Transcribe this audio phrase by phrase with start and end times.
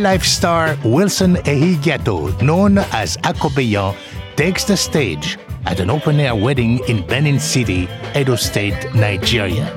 [0.00, 3.94] Life star Wilson Ehigiato, known as Akobeyan,
[4.34, 7.86] takes the stage at an open air wedding in Benin City,
[8.16, 9.70] Edo State, Nigeria.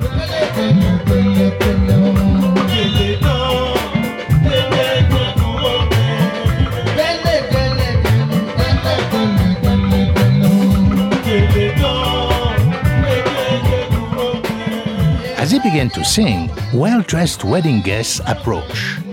[15.36, 19.03] As he began to sing, well dressed wedding guests approach,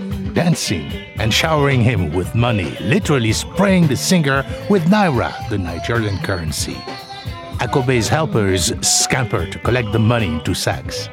[0.42, 6.74] dancing and showering him with money, literally spraying the singer with naira, the Nigerian currency.
[7.64, 11.08] Akobe's helpers scamper to collect the money into sacks.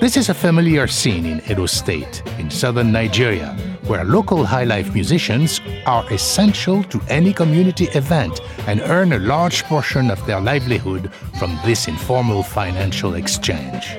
[0.00, 3.50] This is a familiar scene in Edo State, in southern Nigeria,
[3.86, 9.62] where local high life musicians are essential to any community event and earn a large
[9.70, 13.96] portion of their livelihood from this informal financial exchange.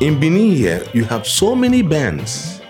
[0.00, 2.61] In Benin here, you have so many bands.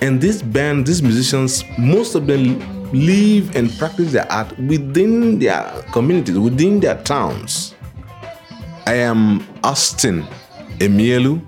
[0.00, 2.58] And these bands, these musicians, most of them
[2.92, 7.74] live and practice their art within their communities, within their towns.
[8.86, 10.22] I am Austin
[10.78, 11.42] Emielu.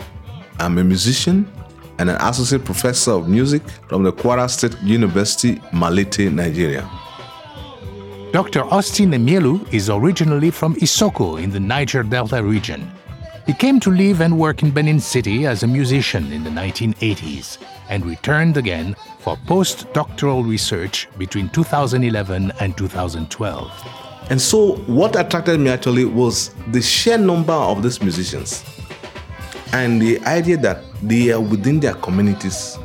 [0.58, 1.50] I'm a musician
[1.98, 6.88] and an associate professor of music from the Kwara State University, Malete, Nigeria.
[8.32, 8.64] Dr.
[8.64, 12.90] Austin Emielu is originally from Isoko in the Niger Delta region.
[13.46, 17.58] He came to live and work in Benin City as a musician in the 1980s
[17.91, 23.70] and returned again for postdoctoral research between 2011 and 2012.
[24.30, 28.64] And so, what attracted me actually was the sheer number of these musicians
[29.72, 32.78] and the idea that they are within their communities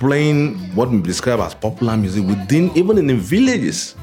[0.00, 3.94] playing what we describe as popular music within, even in the villages,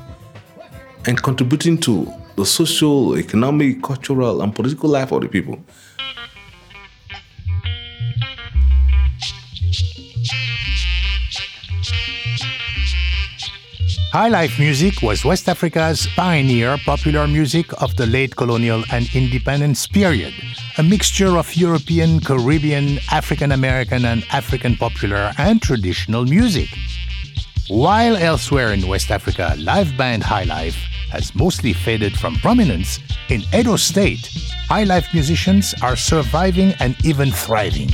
[1.07, 5.59] and contributing to the social, economic, cultural, and political life of the people.
[14.11, 19.85] High life music was West Africa's pioneer popular music of the late colonial and independence
[19.85, 20.33] period,
[20.77, 26.69] a mixture of European, Caribbean, African American, and African popular and traditional music.
[27.67, 30.77] While elsewhere in West Africa, live band Highlife
[31.11, 34.29] has mostly faded from prominence, in Edo State,
[34.69, 37.89] highlife musicians are surviving and even thriving.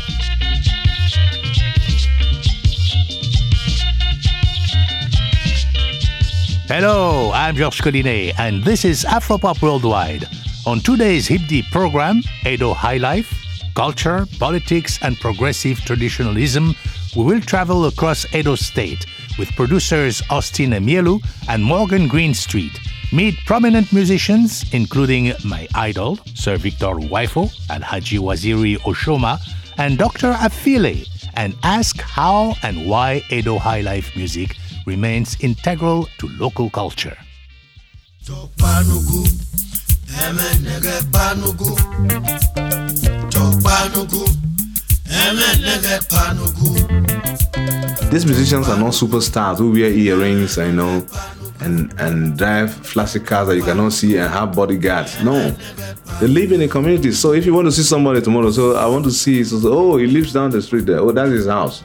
[6.68, 10.26] Hello, I'm Georges Collinet, and this is Afropop Worldwide.
[10.66, 13.32] On today's Hip Deep program, Edo High Life,
[13.76, 16.74] Culture, Politics, and Progressive Traditionalism,
[17.16, 19.06] we will travel across Edo State
[19.38, 22.80] with producers Austin Emielu and Morgan Greenstreet
[23.14, 29.38] Meet prominent musicians, including my idol, Sir Victor Uwaifo and Haji Waziri Oshoma,
[29.78, 30.32] and Dr.
[30.32, 34.56] Afile, and ask how and why Edo High Life music
[34.86, 37.18] remains integral to local culture.
[48.12, 51.06] These musicians are not superstars who wear earrings, you know,
[51.62, 55.22] and and drive flashy cars that you cannot see and have bodyguards.
[55.24, 55.50] No,
[56.20, 57.12] they live in a community.
[57.12, 59.98] So if you want to see somebody tomorrow, so I want to see, so, oh,
[59.98, 61.00] he lives down the street there.
[61.00, 61.84] Oh, that's his house.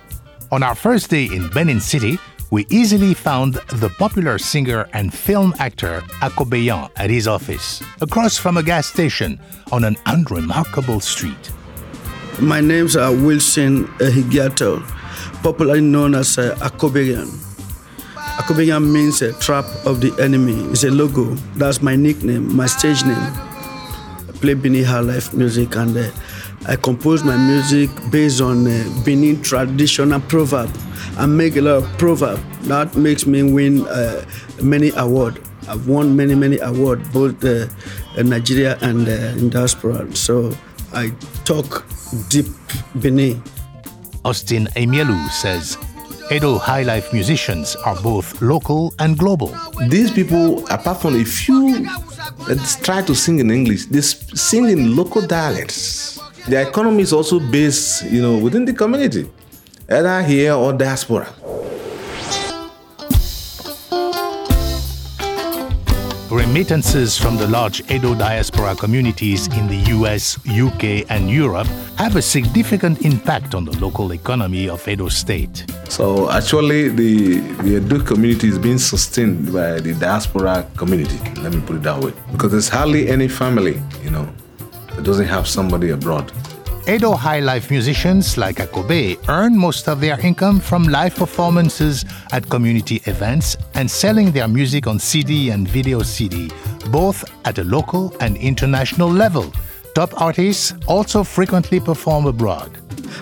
[0.51, 2.19] On our first day in Benin City,
[2.51, 8.57] we easily found the popular singer and film actor Akobeyan at his office, across from
[8.57, 9.39] a gas station
[9.73, 11.53] on an unremarkable street.
[12.41, 14.83] My name's uh, Wilson Higiato
[15.43, 17.27] popularly known as uh, Akobeyan.
[18.39, 20.55] Akobeyan means a trap of the enemy.
[20.71, 21.35] It's a logo.
[21.57, 23.17] That's my nickname, my stage name.
[23.17, 26.11] I play Benin High Life music and uh,
[26.67, 30.71] I compose my music based on uh, Benin traditional proverb.
[31.17, 32.41] I make a lot of proverb.
[32.63, 34.25] That makes me win uh,
[34.63, 35.39] many awards.
[35.69, 37.67] I've won many, many awards, both uh,
[38.17, 40.15] in Nigeria and uh, in diaspora.
[40.17, 40.53] So
[40.93, 41.11] I
[41.45, 41.87] talk
[42.29, 42.47] deep
[43.01, 43.43] Benin.
[44.25, 45.77] Austin Emielu says
[46.31, 49.55] Edo High Life musicians are both local and global.
[49.89, 51.85] These people, apart from a few
[52.47, 56.19] that try to sing in English, they sing in local dialects.
[56.49, 59.29] Their economy is also based, you know, within the community,
[59.87, 61.29] either here or diaspora.
[66.31, 71.67] Remittances from the large Edo diaspora communities in the US, UK, and Europe
[71.99, 75.67] have a significant impact on the local economy of Edo State.
[75.91, 81.61] So, actually, the, the Edo community is being sustained by the diaspora community, let me
[81.61, 82.15] put it that way.
[82.33, 84.27] Because there's hardly any family, you know,
[84.99, 86.33] that doesn't have somebody abroad.
[86.89, 92.49] Edo high life musicians like Akobe earn most of their income from live performances at
[92.49, 96.51] community events and selling their music on CD and video CD,
[96.91, 99.53] both at a local and international level.
[99.95, 102.71] Top artists also frequently perform abroad.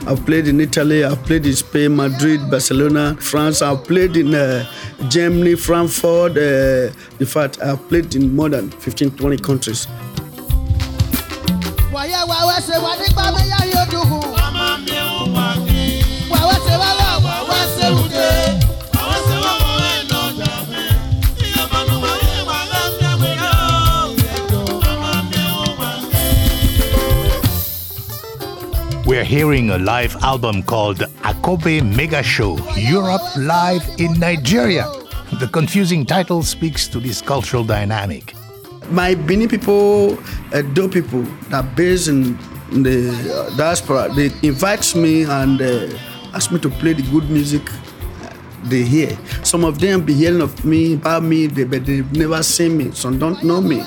[0.07, 3.61] I've played in Italy, I've played in Spain, Madrid, Barcelona, France.
[3.61, 4.65] I've played in uh,
[5.09, 6.37] Germany, Frankfurt.
[6.39, 9.87] Uh, in fact, I've played in more than 15, 20 countries.
[11.97, 14.07] Wàyẹ̀ wà wẹ́ wà nígbà mẹ́yà yóò dùn
[14.47, 15.81] ọmọ mi ò wà ní.
[16.33, 17.09] wà wẹ́ ṣe wà wà
[17.49, 18.29] wẹ́ wùdé.
[19.01, 20.83] àwọn ṣe wà wọ́n ẹ̀ lọ jà mí.
[21.47, 23.55] iye mọ́nú wà yẹ wà lọ́sẹ̀ mi yóò.
[24.93, 26.25] ọmọ mi ò wà ní.
[29.09, 31.01] We're hearing a live album called
[31.31, 32.53] Akobe Mega Show
[32.97, 34.87] Europe Live in Nigeria.
[35.41, 38.36] The confusing title speaks to this cultural dynamic.
[38.91, 40.19] My Bini people,
[40.55, 42.39] Edo people that based in,
[42.73, 45.89] in the uh, diaspora, they invite me and uh,
[46.35, 47.63] ask me to play the good music
[48.65, 49.17] they hear.
[49.45, 52.91] Some of them be hearing of me, about me, they, but they've never seen me.
[52.93, 53.83] Some don't know me.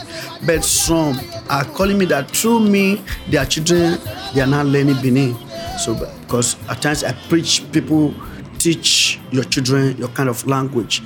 [0.45, 1.19] But some
[1.49, 3.99] are calling me that through me, their children,
[4.33, 5.35] they are not learning Bini.
[5.79, 8.13] So, because at times I preach, people
[8.57, 11.01] teach your children your kind of language.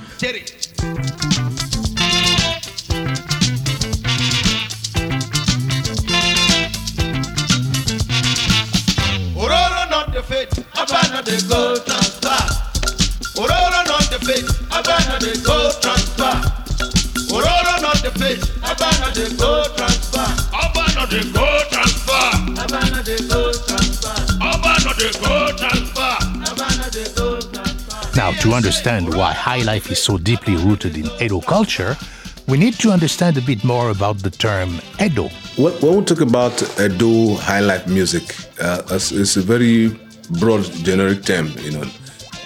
[11.24, 12.40] Dey go transfer.
[13.40, 16.34] Ororo not the face, Abana dey go transfer.
[17.34, 20.26] Ororo not the face, Abana dey go transfer.
[20.54, 22.26] Abana dey go transfer.
[22.62, 24.14] Abana dey go transfer.
[24.40, 26.16] Abana dey go transfer.
[26.52, 28.16] Abana dey go transfer.
[28.16, 31.96] Now, to understand why high life is so deeply rooted in Edo culture,
[32.46, 35.28] we need to understand a bit more about the term Edo.
[35.56, 39.98] When we talk about Edo high life music, uh, it's a very
[40.30, 41.84] broad generic term, you know,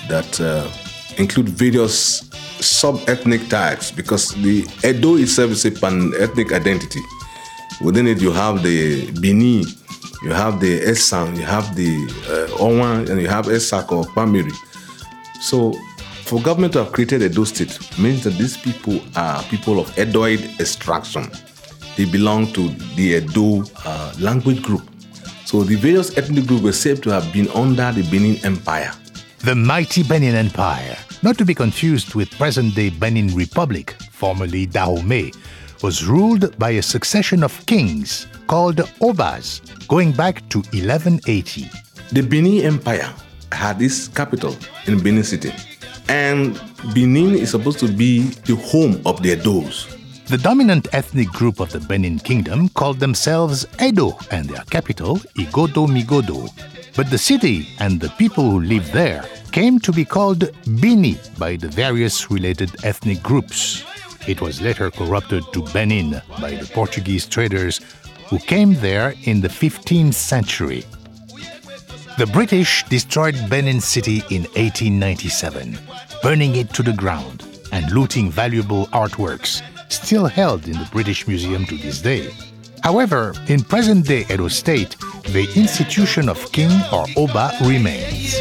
[0.09, 0.69] that uh,
[1.17, 2.29] include various
[2.61, 7.01] sub-ethnic types because the Edo itself is a pan-ethnic identity.
[7.81, 9.65] Within it, you have the Bini,
[10.23, 11.95] you have the Esan, you have the
[12.29, 14.53] uh, Owan, and you have Esak or Pamiri.
[15.41, 15.73] So,
[16.25, 20.59] for government to have created Edo state means that these people are people of Edoid
[20.61, 21.31] extraction.
[21.97, 24.83] They belong to the Edo uh, language group.
[25.49, 28.93] So the various ethnic groups were said to have been under the Benin Empire.
[29.39, 35.33] The mighty Benin Empire, not to be confused with present day Benin Republic, formerly Dahomey,
[35.83, 41.71] was ruled by a succession of kings called Obas, going back to 1180.
[42.13, 43.11] The Benin Empire
[43.51, 44.55] had its capital
[44.87, 45.55] in Benin City,
[46.11, 46.61] and
[46.93, 49.98] Benin is supposed to be the home of their Edos.
[50.29, 55.89] The dominant ethnic group of the Benin Kingdom called themselves Edo and their capital Igodo
[55.89, 56.51] Migodo.
[56.95, 60.51] But the city and the people who lived there came to be called
[60.83, 63.85] Bini by the various related ethnic groups.
[64.27, 67.81] It was later corrupted to Benin by the Portuguese traders
[68.29, 70.85] who came there in the 15th century.
[72.19, 75.79] The British destroyed Benin City in 1897,
[76.23, 81.65] burning it to the ground and looting valuable artworks still held in the British Museum
[81.67, 82.31] to this day.
[82.83, 84.97] However, in present day Edo State,
[85.33, 88.35] the institution of king or Oba remains.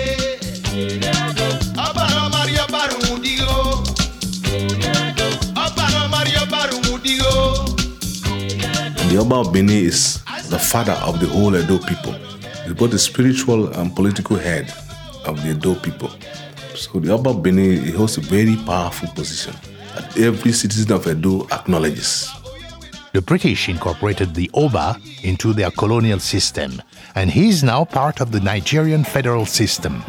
[9.10, 12.14] The Oba of Bini is the father of the whole Edo people.
[12.64, 14.72] He's both the spiritual and political head
[15.26, 16.12] of the Edo people.
[16.76, 19.56] So the Oba of Bini he holds a very powerful position
[20.18, 22.32] every citizen of Edo acknowledges.
[23.14, 26.82] The British incorporated the Oba into their colonial system,
[27.16, 30.04] and he is now part of the Nigerian federal system.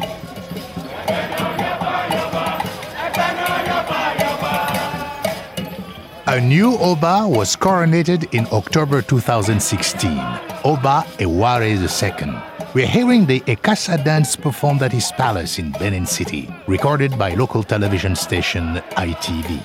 [6.27, 10.11] A new Oba was coronated in October 2016,
[10.63, 12.59] Oba Ewuare II.
[12.75, 17.63] We're hearing the Ekasa dance performed at his palace in Benin City, recorded by local
[17.63, 19.59] television station ITV.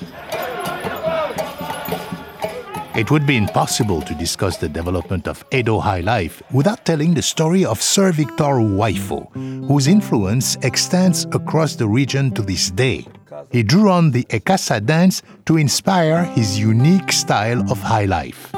[2.97, 7.21] It would be impossible to discuss the development of Edo high life without telling the
[7.21, 9.27] story of Sir Victor Uwaifo,
[9.67, 13.05] whose influence extends across the region to this day.
[13.51, 18.55] He drew on the Ekasa dance to inspire his unique style of high life.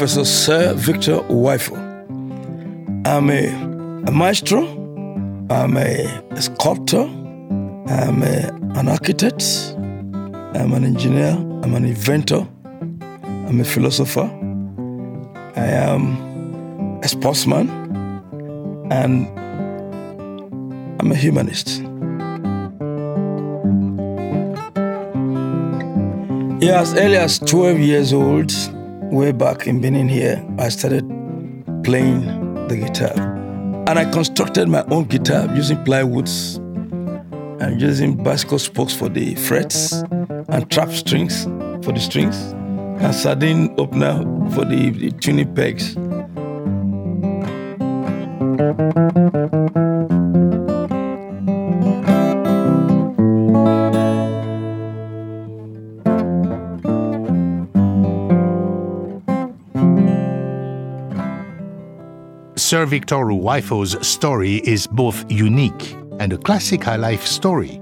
[0.00, 1.76] Professor Sir Victor Uwaifo.
[3.06, 3.48] I'm a,
[4.08, 4.66] a maestro,
[5.50, 9.44] I'm a, a sculptor, I'm a, an architect,
[10.56, 12.48] I'm an engineer, I'm an inventor,
[13.20, 14.22] I'm a philosopher,
[15.54, 17.68] I am a sportsman,
[18.90, 19.28] and
[20.98, 21.82] I'm a humanist.
[26.62, 28.50] Yeah, as early as 12 years old,
[29.10, 31.04] way back in Benin here, I started
[31.84, 32.24] playing
[32.68, 33.12] the guitar.
[33.88, 36.58] And I constructed my own guitar using plywoods
[37.60, 39.92] and using bicycle spokes for the frets
[40.48, 41.44] and trap strings
[41.84, 42.36] for the strings
[43.02, 45.96] and sardine opener for the, the tuning pegs.
[62.70, 67.80] Sir Victor Uwaifo's story is both unique and a classic high life story.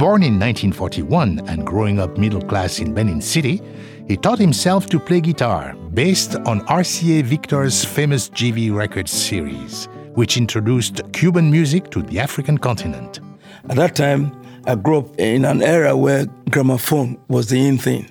[0.00, 3.60] Born in 1941 and growing up middle class in Benin City,
[4.08, 10.38] he taught himself to play guitar based on RCA Victor's famous GV Records series, which
[10.38, 13.20] introduced Cuban music to the African continent.
[13.68, 14.32] At that time,
[14.66, 18.10] I grew up in an era where gramophone was the in thing.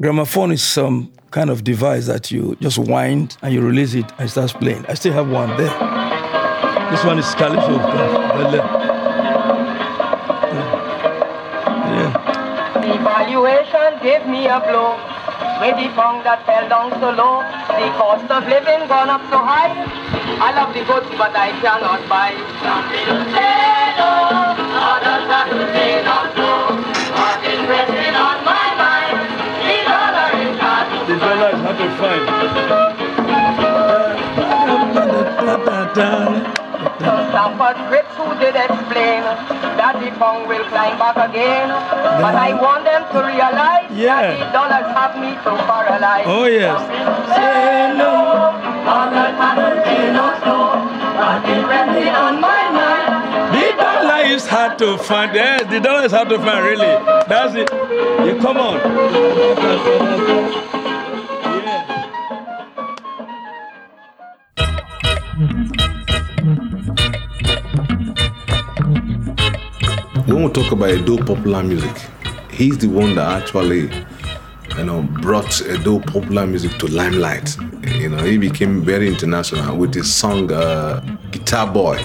[0.00, 4.28] Gramophone is some kind of device that you just wind and you release it and
[4.28, 4.86] it starts playing.
[4.86, 5.74] I still have one there.
[6.92, 7.74] This one is Calypso.
[7.74, 8.54] Uh,
[11.90, 12.12] yeah.
[12.86, 14.94] Devaluation gave me a blow.
[15.58, 15.90] With the
[16.22, 19.74] that fell down so low, the cost of living gone up so high.
[20.38, 22.30] I love the goods, but I cannot buy.
[23.34, 23.50] Say
[23.98, 24.30] no,
[24.86, 25.93] others to say
[35.94, 39.22] Stafford Cripps who did explain
[39.78, 41.68] that the pound will climb back again.
[42.20, 44.20] But I want them to realize Yeah.
[44.20, 46.26] that the dollars have me so paralyzed.
[46.26, 46.74] Oh, yes.
[47.30, 48.10] Say no,
[49.38, 50.54] have to say no, so
[51.14, 53.54] what is resting on my mind?
[53.54, 55.32] The dollar is hard to find.
[55.34, 56.94] Yes, the dollar is hard to find, really.
[57.30, 57.70] That's it.
[58.26, 58.80] You come on.
[70.26, 71.94] When we talk about Edo popular music,
[72.50, 73.90] he's the one that actually,
[74.78, 77.54] you know, brought Edo popular music to limelight.
[78.00, 81.00] You know, he became very international with his song uh,
[81.30, 82.02] "Guitar Boy."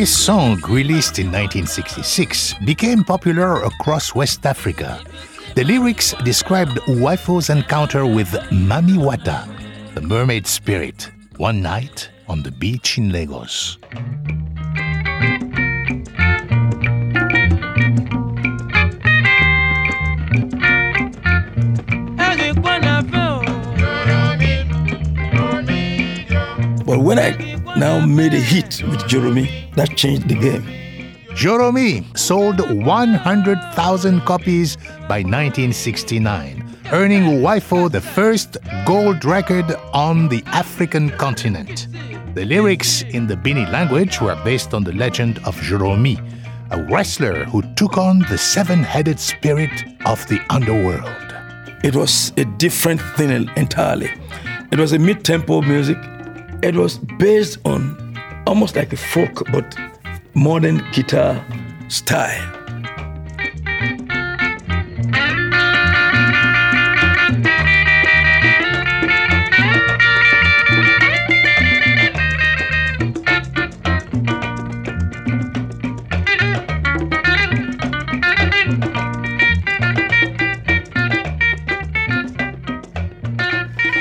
[0.00, 4.98] This song, released in 1966, became popular across West Africa.
[5.54, 9.44] The lyrics described Uwaifo's encounter with Mami Wata,
[9.92, 13.76] the mermaid spirit, one night on the beach in Lagos.
[26.86, 27.49] But when I
[27.80, 30.62] now made a hit with Joromi, that changed the game.
[31.30, 34.76] Joromi sold 100,000 copies
[35.08, 41.88] by 1969, earning Uwaifo the first gold record on the African continent.
[42.34, 46.18] The lyrics in the Bini language were based on the legend of Joromi,
[46.72, 49.72] a wrestler who took on the seven headed spirit
[50.04, 51.34] of the underworld.
[51.82, 54.12] It was a different thing entirely.
[54.70, 55.96] It was a mid tempo music.
[56.62, 57.96] It was based on
[58.46, 59.74] almost like a folk, but
[60.34, 61.42] modern guitar
[61.88, 62.56] style.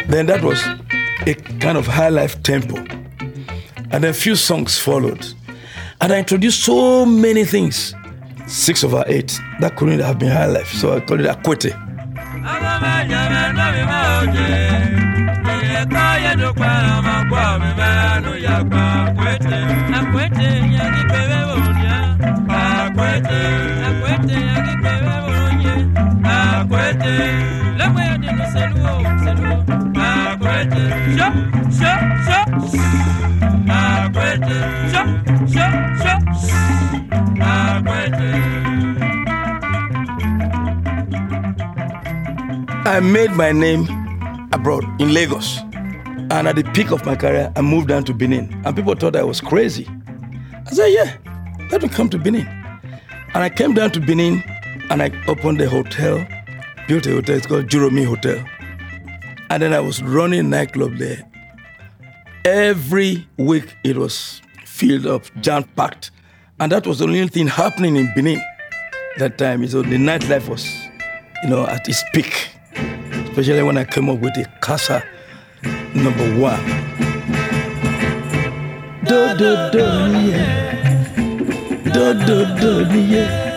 [0.10, 0.79] Then that was
[1.28, 2.78] a kind of high life tempo.
[3.92, 5.26] And a few songs followed.
[6.02, 7.94] And I introduced so many things.
[8.48, 9.40] Six over eight.
[9.60, 10.72] That couldn't have been high life.
[10.74, 11.72] So I called it Akwete.
[12.44, 13.00] Agama
[31.18, 31.30] sho
[33.70, 34.60] akwete
[42.86, 43.88] I made my name
[44.52, 45.60] abroad in Lagos.
[46.32, 48.62] And at the peak of my career, I moved down to Benin.
[48.66, 49.88] And people thought I was crazy.
[50.66, 51.16] I said, Yeah,
[51.72, 52.48] let me come to Benin.
[53.34, 54.44] And I came down to Benin
[54.90, 56.26] and I opened a hotel,
[56.88, 58.44] built a hotel, it's called Joromi Hotel.
[59.50, 61.26] And then I was running nightclub there.
[62.46, 66.12] Every week it was filled up, jam packed.
[66.60, 68.42] And that was the only thing happening in Benin
[69.18, 69.66] that time.
[69.68, 70.66] So the nightlife was,
[71.44, 72.50] you know, at its peak
[73.40, 75.02] especially when I came up with the Casa
[75.94, 76.60] number one.
[79.06, 79.86] Do do do
[80.28, 81.14] yeah.
[81.94, 83.49] Do do do yeah.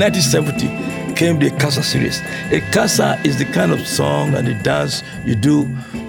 [0.00, 2.22] 1970 came the Casa series.
[2.52, 5.64] A Casa is the kind of song and the dance you do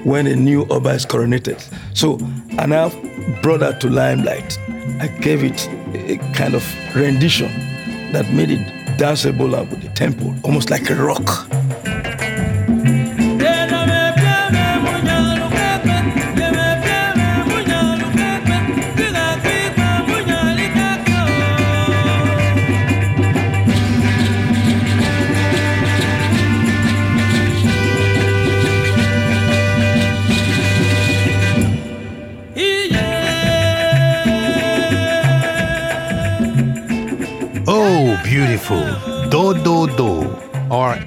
[0.06, 1.62] when a new Oba is coronated.
[1.94, 2.18] So
[2.58, 2.88] I now
[3.42, 4.58] brought that to limelight.
[5.02, 6.64] I gave it a kind of
[6.96, 7.52] rendition
[8.14, 8.66] that made it
[8.98, 11.51] danceable with the tempo, almost like a rock.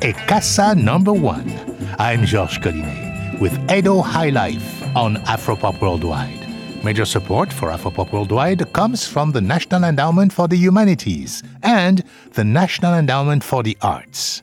[0.05, 1.51] Ekasa number one.
[1.99, 6.47] I'm Georges Collinet with Edo High Life on Afropop Worldwide.
[6.85, 12.45] Major support for Afropop Worldwide comes from the National Endowment for the Humanities and the
[12.45, 14.43] National Endowment for the Arts.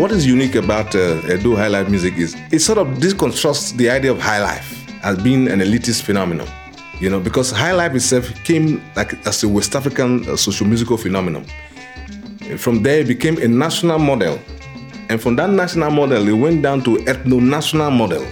[0.00, 3.90] What is unique about uh, Edo high life music is it sort of deconstructs the
[3.90, 6.48] idea of high life as being an elitist phenomenon.
[7.00, 10.96] You know, because high life itself came like as a West African uh, social musical
[10.96, 11.44] phenomenon.
[12.56, 14.40] From there, it became a national model,
[15.10, 18.26] and from that national model, it went down to ethno-national model.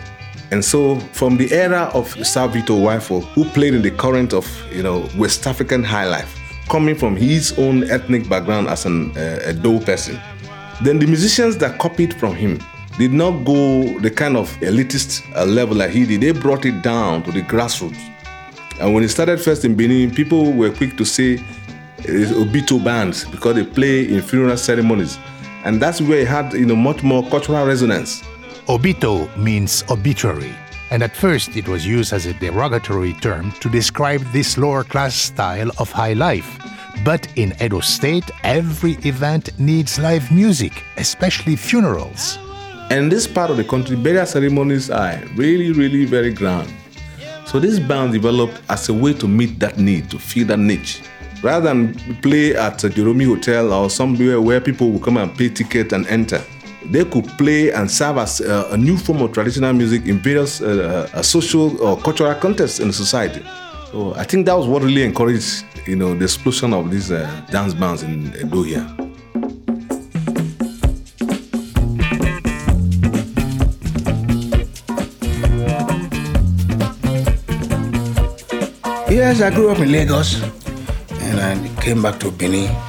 [0.50, 4.48] And so, from the era of Sir Victor Uwaifo, who played in the current of
[4.72, 6.34] you know West African high life,
[6.70, 10.18] coming from his own ethnic background as an uh, Edo person,
[10.82, 12.58] then the musicians that copied from him
[12.98, 16.20] did not go the kind of elitist uh, level like he did.
[16.20, 17.98] They brought it down to the grassroots.
[18.80, 21.42] And when he started first in Benin, people were quick to say
[21.98, 25.18] it's Obito bands because they play in funeral ceremonies.
[25.64, 28.22] And that's where it had you know much more cultural resonance.
[28.66, 30.54] Obito means obituary,
[30.90, 35.14] and at first it was used as a derogatory term to describe this lower class
[35.14, 36.58] style of high life.
[37.04, 42.38] But in Edo State, every event needs live music, especially funerals.
[42.90, 46.72] And this part of the country, burial ceremonies are really, really very grand.
[47.46, 51.02] So this band developed as a way to meet that need, to fill that niche.
[51.42, 55.48] Rather than play at a Joromi Hotel or somewhere where people will come and pay
[55.48, 56.42] ticket and enter,
[56.86, 60.60] they could play and serve as uh, a new form of traditional music in various
[60.60, 63.42] uh, uh, social or cultural contexts in society.
[63.92, 67.28] So I think that was what really encouraged, you know, the explosion of these uh,
[67.50, 68.86] dance bands in Edo here.
[79.10, 80.42] Yes, I grew up in Lagos
[81.22, 82.87] and I came back to Benin.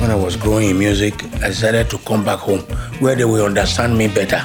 [0.00, 2.60] When I was growing in music, I decided to come back home
[3.00, 4.40] where they will understand me better.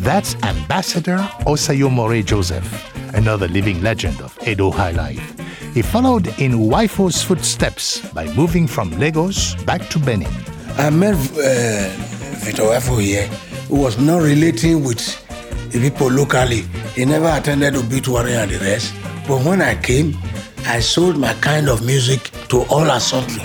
[0.00, 1.16] That's Ambassador
[1.46, 2.66] Osayomore Joseph,
[3.14, 5.34] another living legend of Edo high life.
[5.72, 10.30] He followed in Uwaifo's footsteps by moving from Lagos back to Benin.
[10.76, 11.88] I met uh,
[12.44, 13.26] Victor Uwaifo here,
[13.68, 15.00] who was not relating with
[15.72, 16.62] the people locally.
[16.94, 18.94] He never attended obituary and the rest.
[19.26, 20.16] But when I came,
[20.66, 23.42] I sold my kind of music to all assortly.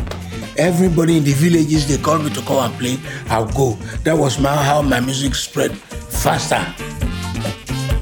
[0.57, 2.99] Everybody in the villages they call me to come and play.
[3.29, 3.73] I'll go.
[4.03, 6.63] That was my, how my music spread faster.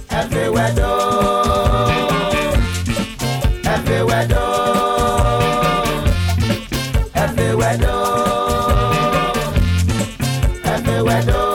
[0.09, 1.97] Everywhere though,
[3.65, 6.03] everywhere though,
[7.15, 9.33] everywhere though,
[10.65, 11.51] everywhere though.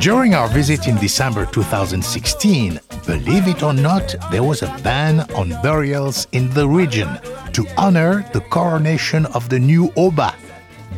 [0.00, 5.48] During our visit in December 2016, believe it or not, there was a ban on
[5.62, 7.08] burials in the region
[7.54, 10.34] to honor the coronation of the new Oba.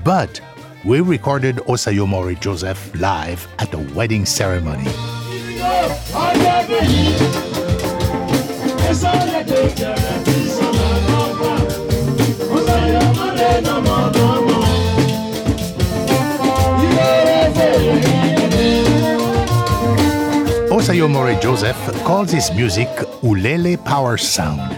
[0.02, 0.40] But
[0.84, 4.90] we recorded Osayomore Joseph live at the wedding ceremony.
[21.00, 22.88] Osayomore Joseph calls his music
[23.22, 24.76] Ulele Power Sound,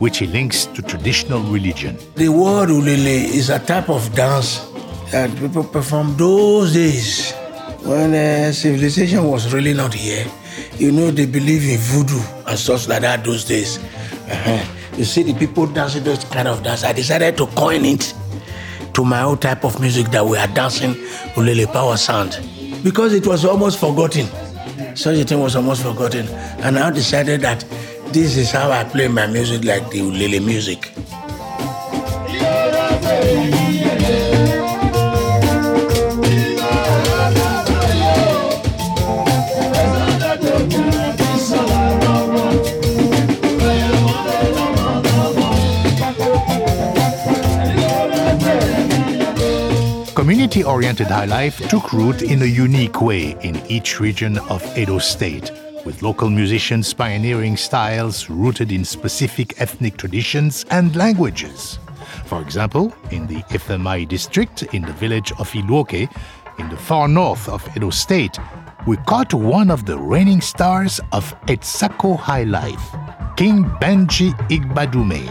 [0.00, 1.96] which he links to traditional religion.
[2.16, 4.68] The word ulele is a type of dance
[5.12, 7.32] that people perform those days
[7.84, 10.26] when uh, civilization was really not here.
[10.76, 13.78] You know, they believe in voodoo and stuff like that those days.
[13.78, 14.64] Uh-huh.
[14.96, 16.82] You see the people dancing those kind of dance.
[16.82, 18.12] I decided to coin it
[18.94, 20.94] to my own type of music that we are dancing
[21.36, 22.40] ulele power sound
[22.82, 24.26] because it was almost forgotten.
[25.00, 26.28] Such a thing was almost forgotten,
[26.60, 27.64] and I decided that
[28.12, 30.92] this is how I play my music, like the ulele music.
[50.50, 54.98] Community oriented high life took root in a unique way in each region of Edo
[54.98, 55.52] State,
[55.84, 61.78] with local musicians pioneering styles rooted in specific ethnic traditions and languages.
[62.24, 66.10] For example, in the Ifemai district in the village of Iluoke,
[66.58, 68.36] in the far north of Edo State,
[68.88, 72.86] we caught one of the reigning stars of Etsako High Life,
[73.36, 75.28] King Benji Igbadume,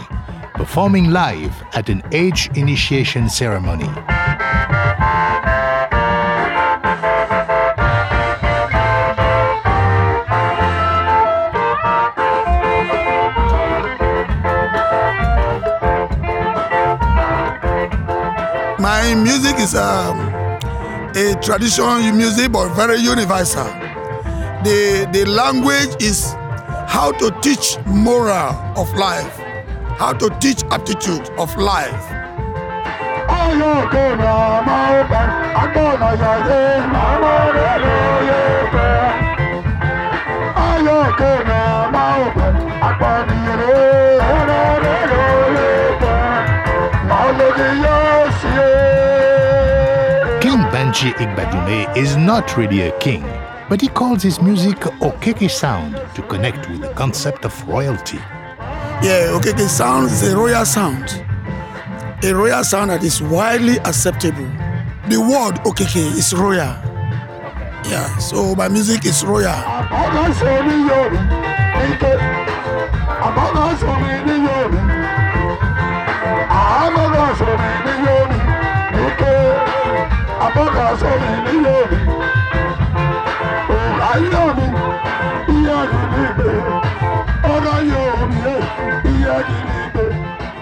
[0.54, 3.90] performing live at an age initiation ceremony.
[19.00, 20.18] My music is um,
[21.16, 23.64] a traditional music, but very universal.
[24.62, 26.34] The the language is
[26.86, 29.34] how to teach moral of life,
[29.96, 32.04] how to teach aptitude of life.
[33.90, 34.10] King
[50.90, 53.22] Benji Igbadume is not really a king,
[53.68, 58.16] but he calls his music Okeke sound to connect with the concept of royalty.
[59.00, 61.24] Yeah, Okeke sound is a royal sound.
[62.24, 64.50] A royal sound that is widely acceptable.
[65.08, 66.74] The word Okeke is royal.
[67.88, 69.54] Yeah, so my music is royal.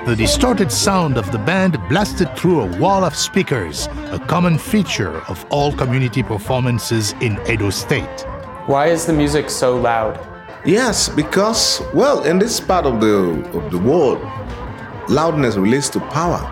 [0.05, 5.23] The distorted sound of the band blasted through a wall of speakers, a common feature
[5.29, 8.27] of all community performances in Edo State.
[8.67, 10.19] Why is the music so loud?
[10.64, 14.21] Yes, because well, in this part of the of the world,
[15.09, 16.43] loudness relates to power.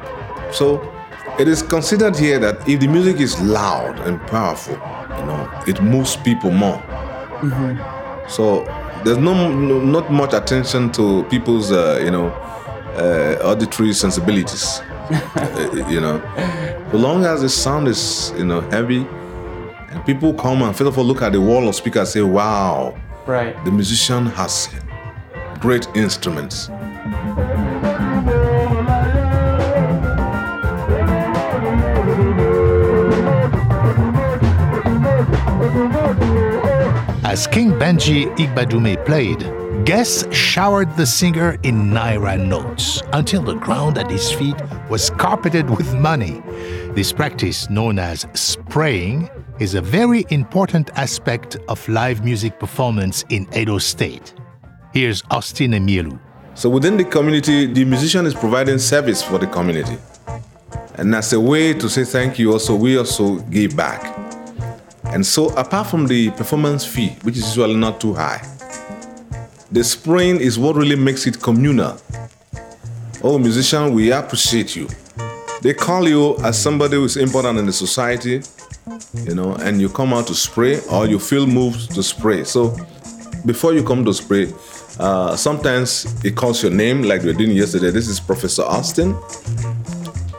[0.53, 0.93] So
[1.38, 5.83] it is considered here that if the music is loud and powerful, you know, it
[5.83, 6.83] moves people more.
[8.29, 8.64] So
[9.05, 12.29] there's no, no not much attention to people's uh, you know
[12.96, 14.81] uh, auditory sensibilities.
[15.37, 16.20] Uh, you know,
[16.90, 19.07] so long as the sound is you know heavy,
[19.90, 22.22] and people come and first of all look at the wall of speakers and say,
[22.22, 23.55] "Wow, Right.
[23.64, 24.68] the musician has
[25.61, 26.68] great instruments."
[37.37, 39.40] As King Benji Igbadume played,
[39.85, 44.57] guests showered the singer in naira notes until the ground at his feet
[44.88, 46.42] was carpeted with money.
[46.94, 49.29] This practice, known as spraying,
[49.61, 54.33] is a very important aspect of live music performance in Edo State.
[54.94, 56.18] Here's Austin Emielu.
[56.55, 59.99] So within the community, the musician is providing service for the community.
[60.94, 64.26] And as a way to say thank you, also we also give back.
[65.12, 68.42] And so apart from the performance fee, which is usually not too high,
[69.71, 71.99] the spraying is what really makes it communal.
[73.23, 74.88] Oh, musician, we appreciate you.
[75.62, 78.42] They call you as somebody who is important in the society,
[79.25, 82.45] you know, and you come out to spray or you feel moved to spray.
[82.45, 82.77] So
[83.45, 84.53] before you come to spray,
[84.99, 87.90] uh, sometimes it calls your name, like we were doing yesterday.
[87.90, 89.16] This is Professor Austin.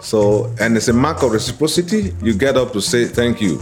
[0.02, 2.14] So, and it's a mark of reciprocity.
[2.22, 3.60] You get up to say thank you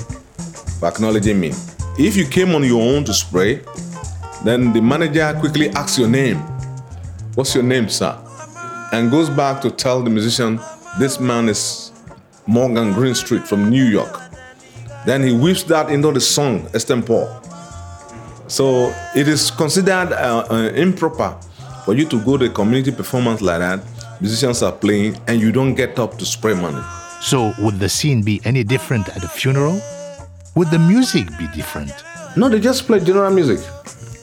[0.79, 1.51] for acknowledging me.
[1.97, 3.61] If you came on your own to spray,
[4.43, 6.37] then the manager quickly asks your name.
[7.35, 8.17] What's your name, sir?
[8.91, 10.59] And goes back to tell the musician,
[10.99, 11.91] this man is
[12.45, 14.21] Morgan Greenstreet from New York.
[15.05, 17.41] Then he whips that into the song extempore.
[18.47, 21.35] So it is considered uh, uh, improper
[21.83, 23.79] for you to go to a community performance like that.
[24.21, 26.81] Musicians are playing and you don't get up to spray money.
[27.21, 29.81] So, would the scene be any different at a funeral?
[30.55, 31.91] Would the music be different?
[32.37, 33.59] No, they just play general music.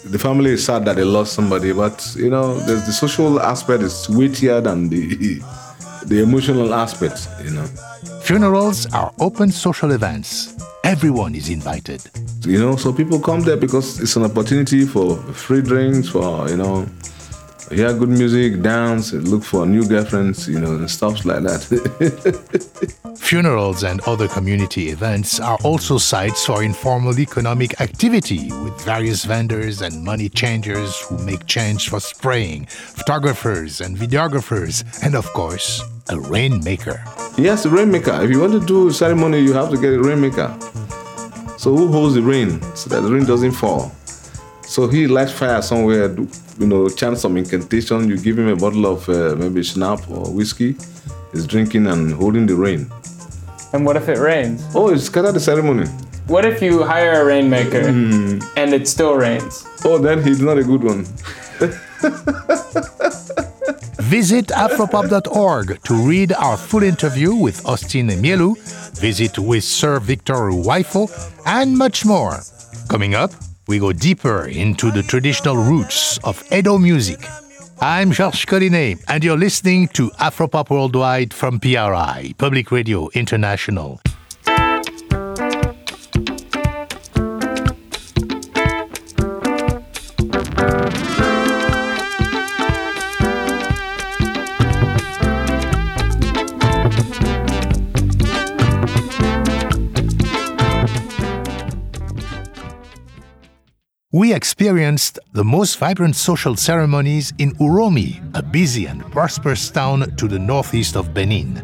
[0.05, 3.83] The family is sad that they lost somebody, but you know, there's the social aspect
[3.83, 5.41] is weightier than the
[6.07, 7.29] the emotional aspect.
[7.45, 7.67] You know,
[8.23, 10.57] Funerals are open social events.
[10.85, 12.03] Everyone is invited.
[12.45, 16.57] you know, so people come there because it's an opportunity for free drinks, for you
[16.57, 16.87] know,
[17.71, 21.63] hear good music, dance, look for new girlfriends, you know, and stuff like that.
[23.19, 29.83] Funerals and other community events are also sites for informal economic activity with various vendors
[29.83, 36.19] and money changers who make change for spraying, photographers and videographers, and of course, a
[36.19, 37.03] rainmaker.
[37.37, 38.23] yes, the rainmaker.
[38.23, 40.55] If you want to do a ceremony, you have to get a rainmaker.
[41.59, 43.93] So who holds the rain so that the rain doesn't fall?
[44.73, 46.11] So he lights fire somewhere,
[46.59, 48.09] you know, chant some incantation.
[48.09, 50.77] You give him a bottle of uh, maybe schnapps or whiskey.
[51.31, 52.91] He's drinking and holding the rain.
[53.75, 54.65] And what if it rains?
[54.75, 55.89] Oh, it's scatter the ceremony.
[56.27, 59.67] What if you hire a rainmaker and it still rains?
[59.85, 61.05] Oh, then he's not a good one.
[64.09, 68.57] Visit afropop.org to read our full interview with Austin Emielu,
[68.99, 71.11] visit with Sir Victor Uwaifo,
[71.45, 72.41] and much more.
[72.89, 73.33] Coming up,
[73.67, 77.21] we go deeper into the traditional roots of Edo music.
[77.81, 84.01] I'm Georges Collinet, and you're listening to Afropop Worldwide from PRI, Public Radio International.
[104.43, 110.37] Experienced the most vibrant social ceremonies in Uromi, a busy and prosperous town to the
[110.37, 111.63] northeast of Benin.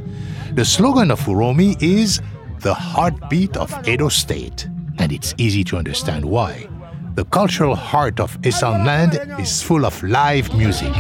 [0.52, 2.20] The slogan of Uromi is
[2.60, 4.68] the heartbeat of Edo State,
[5.00, 6.68] and it's easy to understand why.
[7.16, 10.94] The cultural heart of Esan land is full of live music.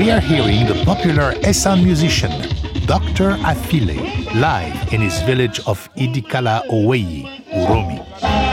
[0.00, 2.32] We are hearing the popular Esan musician,
[2.86, 3.36] Dr.
[3.44, 4.00] Afile,
[4.34, 8.49] live in his village of Idikala Oweyi, Uromi.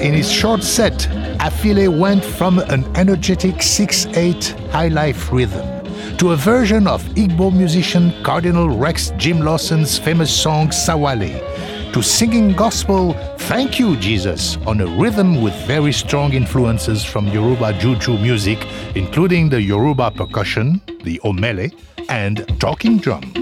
[0.00, 1.08] In his short set,
[1.40, 5.66] Afile went from an energetic 6-8 high life rhythm
[6.16, 11.40] to a version of Igbo musician Cardinal Rex Jim Lawson's famous song Sawale,
[11.92, 13.14] to singing gospel
[13.48, 18.58] Thank You Jesus on a rhythm with very strong influences from Yoruba juju music,
[18.94, 21.72] including the Yoruba percussion, the omele,
[22.08, 23.32] and talking drum.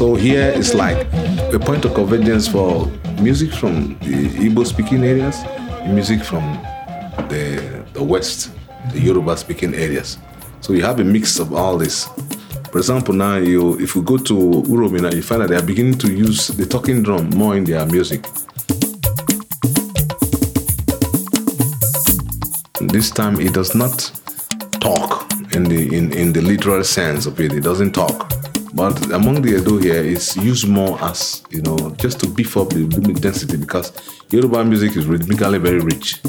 [0.00, 0.96] So here is like
[1.52, 2.86] a point of convergence for
[3.20, 5.44] music from the Igbo speaking areas,
[5.86, 6.42] music from
[7.28, 8.50] the, the West,
[8.92, 10.16] the Yoruba speaking areas.
[10.62, 12.08] So you have a mix of all this.
[12.72, 15.62] For example, now you if you go to Uromi now, you find that they are
[15.62, 18.22] beginning to use the talking drum more in their music.
[22.90, 24.10] This time it does not
[24.80, 27.52] talk in the in, in the literal sense of it.
[27.52, 28.39] It doesn't talk.
[28.72, 32.56] But among the Edo here is it's used more as you know just to beef
[32.56, 33.92] up the rhythmic density because
[34.30, 36.20] Yoruba music is rhythmically very rich.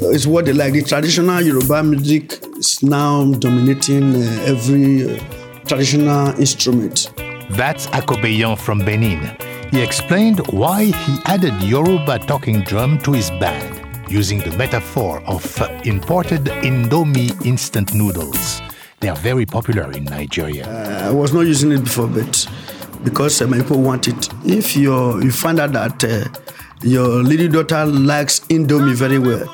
[0.00, 0.72] It's what they like.
[0.72, 5.18] The traditional Yoruba music is now dominating uh, every uh,
[5.66, 7.12] traditional instrument.
[7.50, 9.36] That's Akobeyan from Benin.
[9.70, 15.44] He explained why he added Yoruba talking drum to his band, using the metaphor of
[15.60, 18.62] uh, imported Indomie instant noodles.
[19.00, 20.66] They are very popular in Nigeria.
[21.06, 22.46] I was not using it before, but
[23.04, 24.28] because uh, my people want it.
[24.44, 26.24] If you you find out that uh,
[26.82, 29.46] your little daughter likes Indomie very well,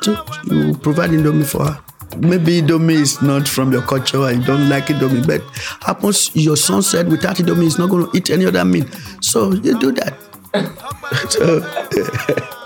[0.51, 1.81] you provide Indomie for her.
[2.19, 5.43] Maybe Indomie is not from your culture and you don't like Indomie, but
[5.85, 8.87] happens your son said without Indomie he's not going to eat any other meal.
[9.21, 10.15] So you do that.
[11.29, 11.61] so,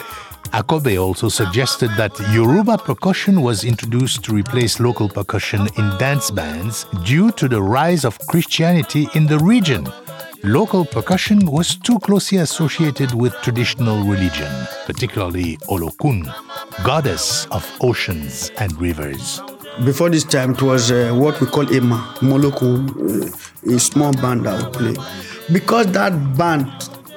[0.52, 6.86] Akobe also suggested that Yoruba percussion was introduced to replace local percussion in dance bands
[7.04, 9.86] due to the rise of Christianity in the region.
[10.44, 14.50] Local percussion was too closely associated with traditional religion,
[14.86, 16.24] particularly Olokun,
[16.84, 19.42] goddess of oceans and rivers.
[19.84, 22.88] Before this time, it was uh, what we call Ema, Moloku,
[23.68, 24.94] uh, a small band that would play.
[25.52, 26.70] Because that band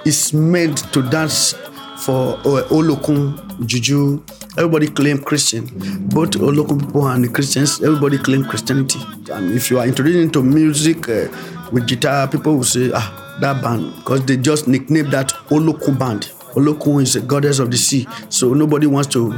[0.05, 1.53] is made to dance
[2.01, 4.23] for uh, Olokun, Juju,
[4.57, 5.65] everybody claim Christian.
[6.09, 8.99] Both Olokun people and Christians, everybody claim Christianity.
[9.31, 11.27] And if you are introduced into music uh,
[11.71, 16.31] with guitar, people will say, ah, that band, because they just nicknamed that Olokun band.
[16.55, 19.29] Olokun is a goddess of the sea, so nobody wants to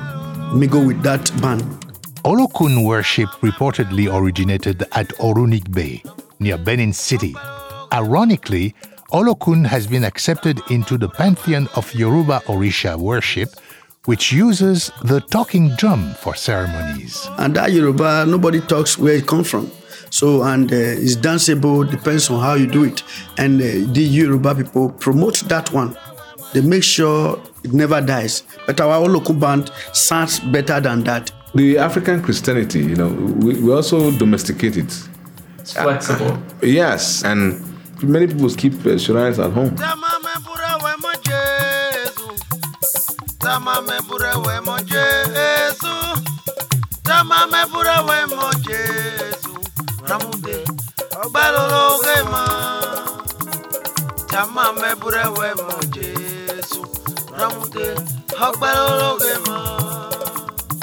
[0.56, 1.62] mingle with that band.
[2.24, 6.02] Olokun worship reportedly originated at Urhonigbe,
[6.40, 7.36] near Benin City.
[7.92, 8.74] Ironically,
[9.14, 13.50] Olokun has been accepted into the pantheon of Yoruba Orisha worship,
[14.06, 17.28] which uses the talking drum for ceremonies.
[17.38, 19.70] And that Yoruba, nobody talks where it comes from.
[20.10, 23.04] So, and uh, it's danceable, depends on how you do it.
[23.38, 25.96] And uh, the Yoruba people promote that one.
[26.54, 28.42] They make sure it never dies.
[28.66, 31.32] But our Olokun band sounds better than that.
[31.54, 34.92] The African Christianity, you know, we, we also domesticate it.
[35.60, 36.36] It's flexible.
[36.64, 37.73] Yes, and
[38.04, 39.76] many people keep uh, shrines at home.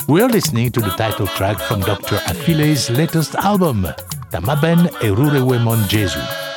[0.08, 2.16] We're listening to the title track from Dr.
[2.26, 3.86] Afile's latest album,
[4.30, 6.49] Tamaben Erurewemon Jesu.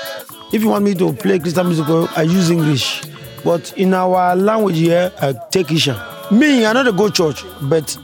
[0.54, 3.02] If you want me to play Christian music, I use English.
[3.44, 6.28] But in our language here, I take Isha.
[6.32, 7.98] Me, I know to go church, but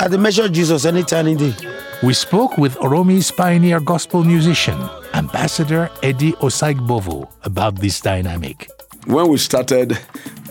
[0.00, 1.54] at the measure of Jesus anytime, any day.
[2.02, 4.78] We spoke with Uromi's pioneer gospel musician,
[5.12, 8.70] Ambassador Eddie Osaigbovo, about this dynamic.
[9.04, 9.98] When we started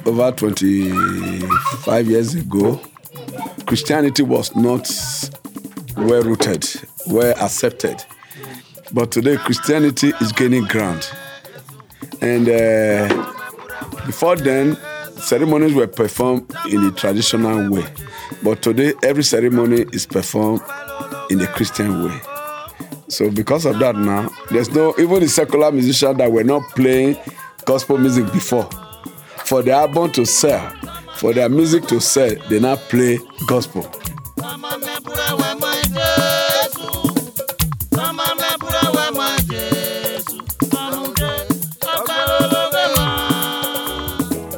[0.05, 2.79] over 25 years ago,
[3.65, 4.87] Christianity was not
[5.97, 6.69] well rooted,
[7.07, 8.05] well accepted.
[8.91, 11.09] But today, Christianity is gaining ground.
[12.21, 13.07] And uh,
[14.05, 14.77] before then,
[15.17, 17.85] ceremonies were performed in a traditional way.
[18.43, 20.61] But today, every ceremony is performed
[21.29, 22.19] in a Christian way.
[23.07, 27.17] So, because of that, now, there's no, even the secular musicians that were not playing
[27.65, 28.69] gospel music before,
[29.45, 30.69] for the album to sell,
[31.15, 33.89] for their music to sell, they now play gospel.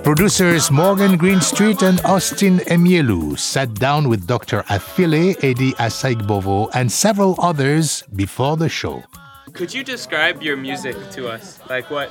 [0.07, 4.63] Producers Morgan Greenstreet and Austin Emielu sat down with Dr.
[4.69, 9.03] Afile Edi Asaigbovo and several others before the show.
[9.51, 11.59] Could you describe your music to us?
[11.69, 12.07] Like what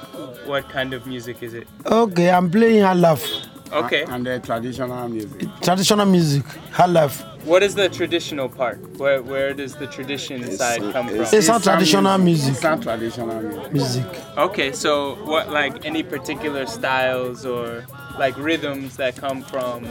[0.47, 1.66] what kind of music is it?
[1.86, 3.24] Okay, I'm playing halaf.
[3.73, 4.05] Okay.
[4.05, 5.49] And the traditional music.
[5.61, 7.23] Traditional music, halaf.
[7.45, 8.79] What is the traditional part?
[8.99, 11.21] Where where does the tradition side come from?
[11.21, 12.55] It's not traditional music.
[12.55, 13.73] It's not traditional music.
[13.73, 14.07] Music.
[14.37, 17.85] Okay, so what like any particular styles or
[18.19, 19.87] like rhythms that come from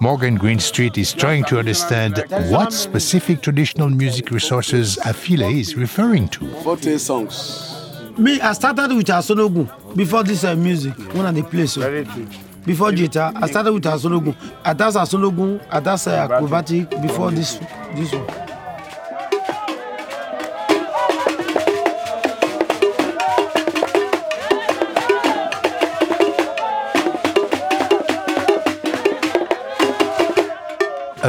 [0.00, 6.46] Morgan Greenstreet is trying to understand what specific traditional music resources Afile is referring to.
[6.62, 7.74] 40 songs.
[8.18, 11.80] Me, I started with Asonogun before this uh, music when I dey play so.
[11.80, 12.26] Very true.
[12.66, 14.34] before jita i started with asologun
[14.64, 17.58] i asologun i uh, acrobatic before this
[17.94, 18.48] this one.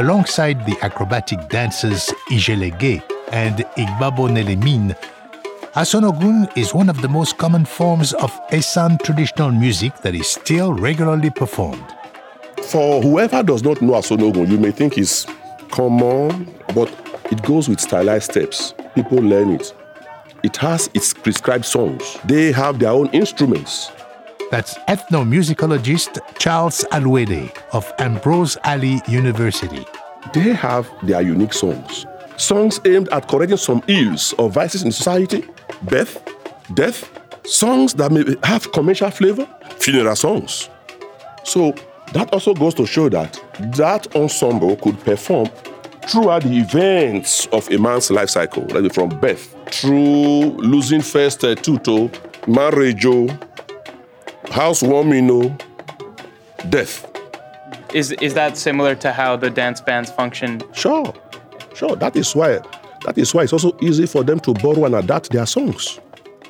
[0.00, 3.02] Alongside the acrobatic dancers Ijelege
[3.32, 4.94] and Igbabo Nelemine,
[5.74, 10.72] Asonogun is one of the most common forms of Esan traditional music that is still
[10.72, 11.84] regularly performed.
[12.64, 15.26] For whoever does not know Asonogun, you may think it's
[15.70, 16.92] common, but
[17.30, 18.74] it goes with stylized steps.
[18.96, 19.72] People learn it.
[20.42, 22.18] It has its prescribed songs.
[22.24, 23.92] They have their own instruments.
[24.50, 29.86] That's ethnomusicologist Charles Aluede of Ambrose Alli University.
[30.34, 32.06] They have their unique songs.
[32.40, 35.44] Songs aimed at correcting some ills or vices in society,
[35.82, 36.24] birth,
[36.72, 37.10] death,
[37.44, 40.70] songs that may have commercial flavor, funeral songs.
[41.44, 41.74] So
[42.14, 43.38] that also goes to show that
[43.76, 45.50] that ensemble could perform
[46.08, 51.54] throughout the events of a man's life cycle, like from birth through losing first uh,
[51.54, 52.10] tuto,
[52.48, 53.28] marriage, oh,
[54.50, 55.54] housewarming, oh,
[56.70, 57.06] death.
[57.92, 60.62] Is is that similar to how the dance bands function?
[60.72, 61.12] Sure,
[61.80, 61.96] sure.
[61.96, 62.60] That is why.
[63.06, 65.98] That is why it's also easy for them to borrow and adapt their songs.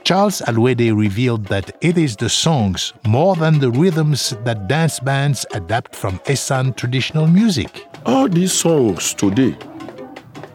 [0.03, 5.47] Charles Aluede revealed that it is the songs more than the rhythms that dance bands
[5.53, 7.87] adapt from Esan traditional music.
[8.07, 9.57] All these songs today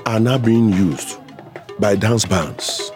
[0.06, 1.20] are now being used
[1.80, 2.92] by dance bands.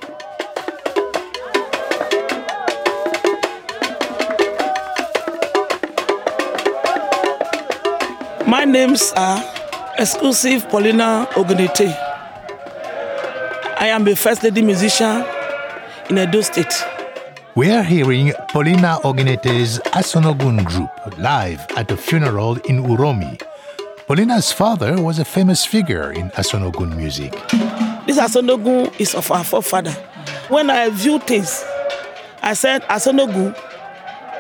[8.45, 9.59] My names are
[10.00, 11.93] Exclusive Paulina Ogunete.
[13.78, 15.26] I am a first lady musician
[16.10, 16.74] in Edo State.
[17.54, 23.41] We are hearing Paulina Oginete's Asonogun group live at a funeral in Uromi.
[24.08, 27.34] Paulina's father was a famous figure in Asonogun music.
[28.08, 29.91] This Asonogun is of our forefather.
[30.47, 31.62] When I view things,
[32.41, 33.54] I said Asonogun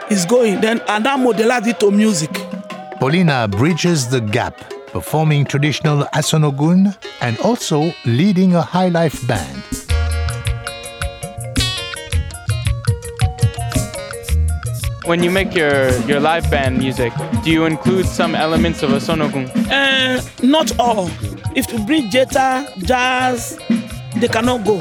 [0.09, 2.31] is going, then and I modelized it to music.
[2.97, 4.55] Paulina bridges the gap,
[4.91, 9.63] performing traditional Asonogun and also leading a high life band.
[15.05, 17.11] When you make your, your live band music,
[17.43, 19.49] do you include some elements of Asonogun?
[19.71, 21.09] Uh, not all.
[21.55, 23.57] If you bring jeta, jazz,
[24.17, 24.79] they cannot go.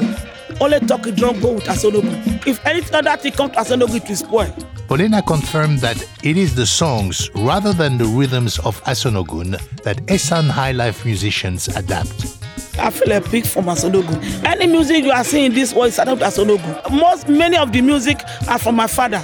[0.61, 2.45] Only talking drum go with Asonogun.
[2.45, 4.53] If any other thing comes to Asonogun, it will spoil.
[4.89, 9.51] Paulina confirmed that it is the songs rather than the rhythms of Asonogun
[9.83, 12.39] that Esan high life musicians adapt.
[12.79, 14.19] I feel a pig from Asonogun.
[14.43, 16.89] Any music you are seeing in this world is adapted to Asonogun.
[16.91, 19.23] Most, many of the music are from my father.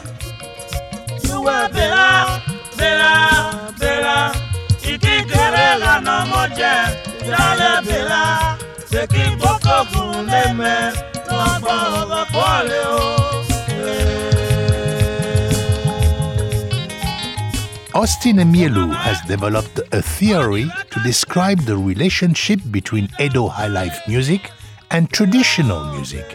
[17.96, 24.52] Austin Emielu has developed a theory to describe the relationship between Edo high life music
[24.92, 26.26] and traditional music.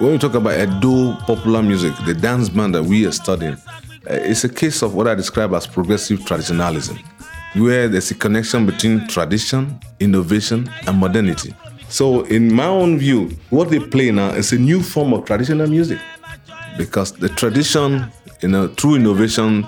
[0.00, 4.14] When we talk about Edo popular music, the dance band that we are studying, uh,
[4.26, 6.98] it's a case of what I describe as progressive traditionalism,
[7.54, 11.54] where there's a connection between tradition, innovation, and modernity.
[11.90, 15.68] So, in my own view, what they play now is a new form of traditional
[15.68, 16.00] music
[16.76, 18.10] because the tradition,
[18.42, 19.64] you know, through innovation,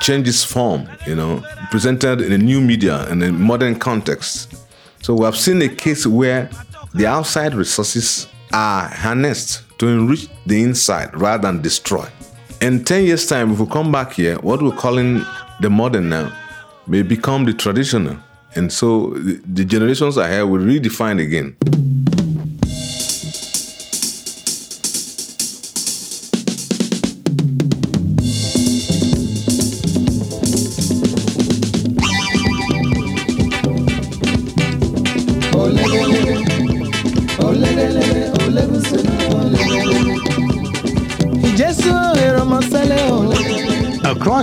[0.00, 4.54] changes form, you know, presented in a new media and a modern context.
[5.02, 6.50] So we have seen a case where
[6.94, 12.08] the outside resources are harnessed to enrich the inside rather than destroy.
[12.60, 15.24] In 10 years' time, if we come back here, what we're calling
[15.60, 16.32] the modern now
[16.86, 18.16] may become the traditional.
[18.54, 21.56] And so the, the generations ahead will redefine again.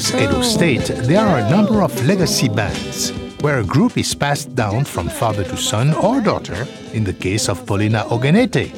[0.03, 4.53] Across Edo State, there are a number of legacy bands where a group is passed
[4.53, 8.73] down from father to son or daughter in the case of Paulina Ogenete.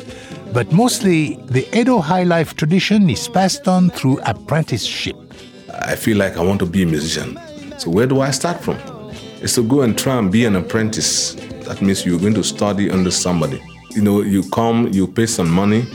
[0.53, 5.15] But mostly, the Edo high life tradition is passed on through apprenticeship.
[5.73, 7.39] I feel like I want to be a musician.
[7.79, 8.77] So where do I start from?
[9.41, 11.33] It's to go and try and be an apprentice.
[11.65, 13.63] That means you're going to study under somebody.
[13.95, 15.87] You know, you come, you pay some money,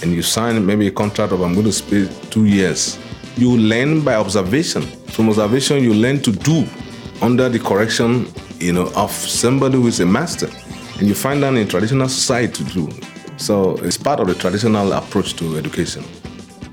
[0.00, 2.98] and you sign maybe a contract of I'm going to spend two years.
[3.40, 4.82] You learn by observation.
[4.82, 6.66] From observation, you learn to do
[7.22, 10.50] under the correction, you know, of somebody who is a master.
[10.98, 12.90] And you find that in traditional society to do.
[13.38, 16.04] So it's part of the traditional approach to education.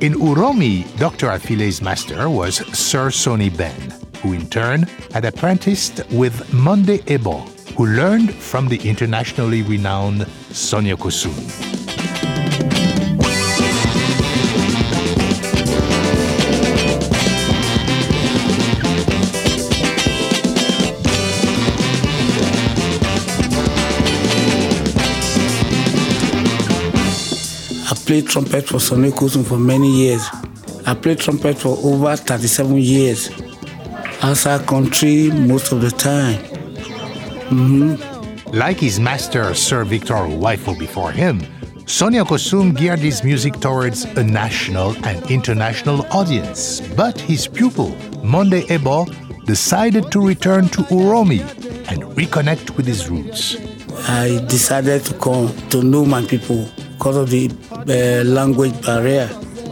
[0.02, 1.28] In Uromi, Dr.
[1.28, 7.46] Afile's master was Sir Sonny Ben, who in turn had apprenticed with Monday Ebo,
[7.78, 11.77] who learned from the internationally renowned Sonny Okosun.
[27.90, 30.28] I played trumpet for Sonny Okosun for many years.
[30.86, 33.30] I played trumpet for over 37 years.
[34.22, 36.38] Outside country most of the time.
[37.48, 38.52] Mm-hmm.
[38.52, 41.40] Like his master, Sir Victor Uwaifo before him,
[41.86, 46.82] Sonny Okosun geared his music towards a national and international audience.
[46.82, 49.06] But his pupil, Monde Ebo,
[49.46, 51.40] decided to return to Uromi
[51.90, 53.56] and reconnect with his roots.
[54.10, 59.30] I decided to come to know my people because of the uh, language barrier.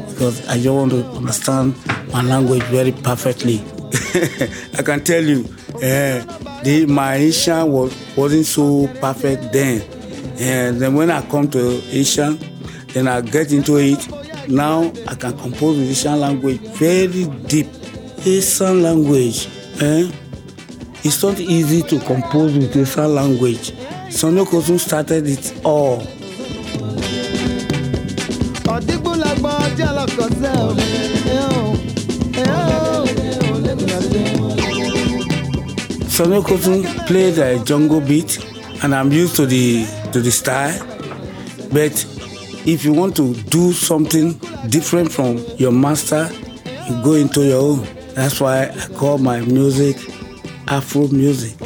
[0.10, 1.76] Because I don't want to understand
[2.14, 3.64] my language very perfectly.
[4.78, 5.44] I can tell you,
[5.76, 6.22] uh,
[6.64, 9.82] the my Esan was wasn't so perfect then.
[10.38, 12.40] And then when I come to Esan,
[12.94, 14.08] then I get into it.
[14.48, 17.68] Now I can compose with Esan language very deep.
[18.24, 19.48] Esan language,
[19.82, 20.12] eh?
[21.04, 23.74] It's not easy to compose with Esan language.
[24.12, 26.06] Sonny Okosun started it all.
[36.16, 38.40] Sonny Okosun played a jungle beat,
[38.84, 40.80] and I'm used to the to the style.
[41.74, 41.92] But
[42.66, 44.40] if you want to do something
[44.70, 46.30] different from your master,
[46.88, 47.88] you go into your own.
[48.14, 49.98] That's why I call my music
[50.70, 51.62] Afro music.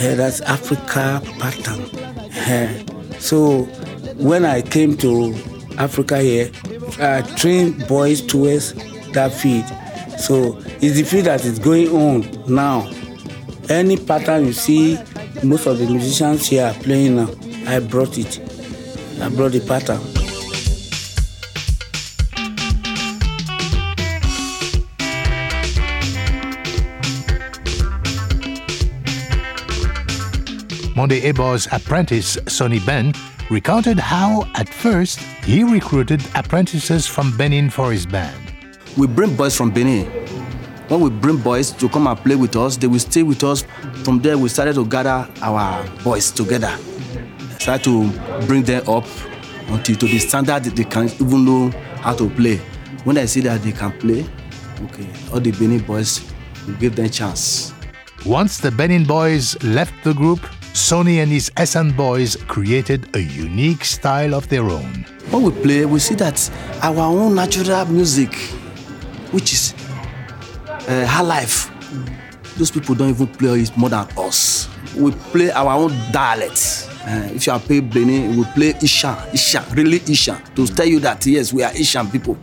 [0.00, 1.88] Eh, that's Africa pattern.
[2.34, 2.84] Eh,
[3.18, 3.62] So
[4.18, 5.34] when I came to
[5.78, 6.50] Africa here,
[7.00, 8.74] I trained boys towards
[9.12, 9.64] that field.
[10.20, 12.86] So it's the field that is going on now.
[13.70, 14.98] Any pattern you see,
[15.42, 17.28] most of the musicians here are playing now.
[17.66, 18.40] I brought it.
[19.20, 20.00] I brought the pattern.
[30.96, 33.12] Monde Ebo's apprentice, Sonny Ben,
[33.50, 38.34] recounted how, at first, he recruited apprentices from Benin for his band.
[38.96, 40.27] we bring boys from Benin.
[40.88, 43.62] When we bring boys to come and play with us, they will stay with us.
[44.04, 46.74] From there, we started to gather our boys together.
[47.58, 48.10] Try to
[48.46, 49.04] bring them up
[49.68, 51.70] until to the standard that they can even know
[52.00, 52.56] how to play.
[53.04, 54.24] When I see that they can play,
[54.84, 56.24] okay, all the Benin boys,
[56.66, 57.74] we give them chance.
[58.24, 60.40] Once the Benin boys left the group,
[60.72, 65.04] Sonny and his Esan boys created a unique style of their own.
[65.30, 68.34] When we play, we see that our own natural music,
[69.32, 69.74] which is
[70.88, 71.70] uh, high life,
[72.56, 74.68] those people don't even play it more than us.
[74.96, 76.88] We play our own dialect.
[77.04, 81.00] Uh, if you are playing Benin, we play Ishan, Ishan, really Ishan, to tell you
[81.00, 82.36] that yes, we are Ishan people.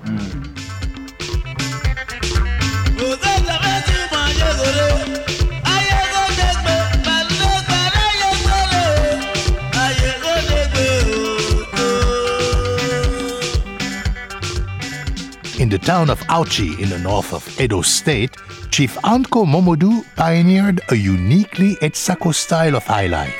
[15.65, 18.37] In the town of Auchi in the north of Edo State,
[18.69, 23.33] Chief Anko Momodu pioneered a uniquely Etsako style of high life.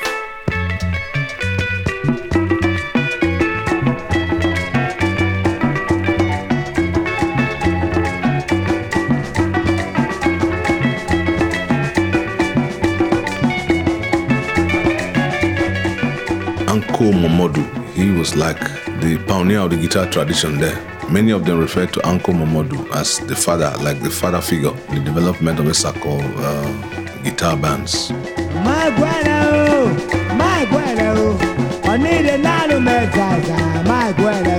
[16.67, 18.59] Uncle Momodu, he was like
[18.99, 20.77] the pioneer of the guitar tradition there.
[21.09, 24.95] Many of them refer to Uncle Momodu as the father, like the father figure in
[24.95, 28.11] the development of Etsako uh, guitar bands.
[28.11, 29.87] My guano,
[30.35, 31.37] my guano,
[31.83, 34.57] I need a nano metaza, my guano.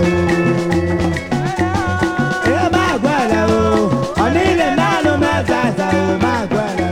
[2.47, 6.87] Yeah, my guano, I need a nano metaza, my guano.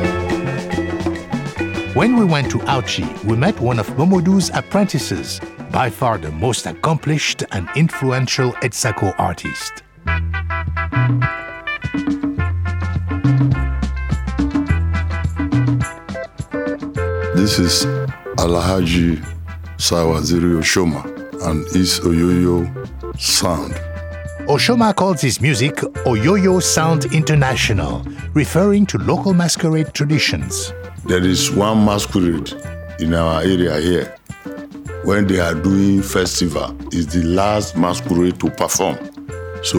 [1.95, 5.41] When we went to Auchi, we met one of Momodu's apprentices,
[5.75, 9.83] by far the most accomplished and influential Etsako artist.
[17.35, 17.87] This is
[18.37, 19.19] Alhaji
[19.77, 21.03] Sawaziri Oshoma
[21.43, 22.71] and his Oyoyo
[23.19, 23.75] sound.
[24.47, 25.75] Oshoma calls his music
[26.07, 30.73] Oyoyo Sound International, referring to local masquerade traditions.
[31.07, 32.53] There is one masquerade
[33.01, 34.15] in our area here.
[35.05, 38.97] When they are doing festival, it's the last masquerade to perform.
[39.63, 39.79] So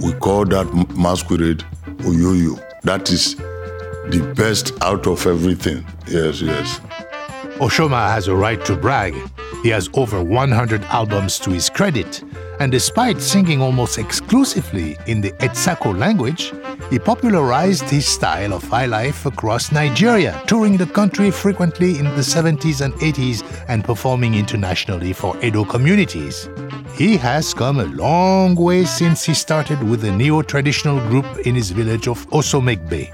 [0.00, 1.64] we call that masquerade
[2.04, 2.62] Oyoyo.
[2.82, 5.84] That is the best out of everything.
[6.06, 6.78] Yes, yes.
[7.58, 9.14] Oshoma has a right to brag.
[9.64, 12.22] He has over 100 albums to his credit,
[12.60, 16.52] and despite singing almost exclusively in the Etsako language,
[16.90, 22.22] he popularized his style of high life across Nigeria, touring the country frequently in the
[22.22, 26.48] 70s and 80s and performing internationally for Edo communities.
[26.94, 31.54] He has come a long way since he started with a neo traditional group in
[31.54, 33.08] his village of Osomegbe.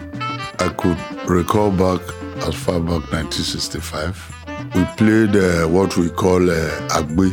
[0.61, 0.99] I could
[1.30, 2.01] recall back
[2.49, 4.32] as far back 1965.
[4.74, 7.30] We played uh, what we call uh, Agbe,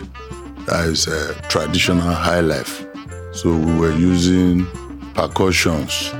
[0.65, 2.85] that is uh, traditional high life.
[3.33, 4.65] So we were using
[5.13, 6.11] percussions.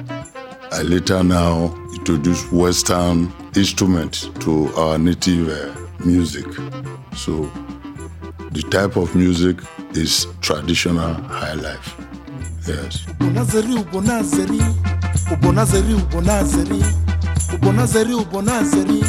[0.72, 6.46] I later now introduced Western instruments to our native uh, music.
[7.16, 7.50] So
[8.52, 9.58] the type of music
[9.96, 11.96] is traditional high life.
[12.68, 13.06] Yes.
[13.20, 14.62] ubonazeri ubonazeri
[15.34, 16.84] ubonazeri ubonazeri
[17.54, 19.04] ubonazeri ubonazeri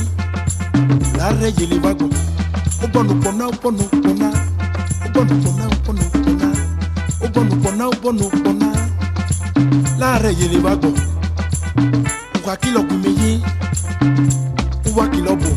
[14.95, 15.49] uwakilo bo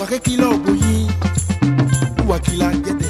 [0.00, 1.06] wakekilo boyi
[2.24, 3.06] uwakila gede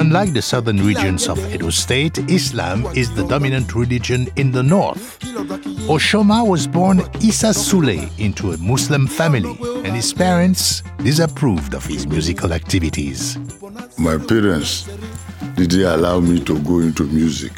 [0.00, 5.20] Unlike the southern regions of Edo State, Islam is the dominant religion in the north.
[5.88, 12.08] Oshoma was born Isa Sule into a Muslim family, and his parents disapproved of his
[12.08, 13.38] musical activities.
[14.04, 14.86] My parents
[15.54, 17.52] didn't allow me to go into music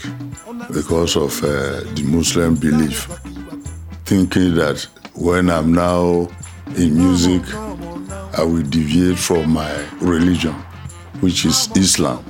[0.73, 3.09] because of uh, the Muslim belief,
[4.05, 4.87] thinking that
[5.17, 6.29] when I'm now
[6.77, 7.43] in music,
[8.39, 10.55] I will deviate from my religion,
[11.19, 12.25] which is Islam.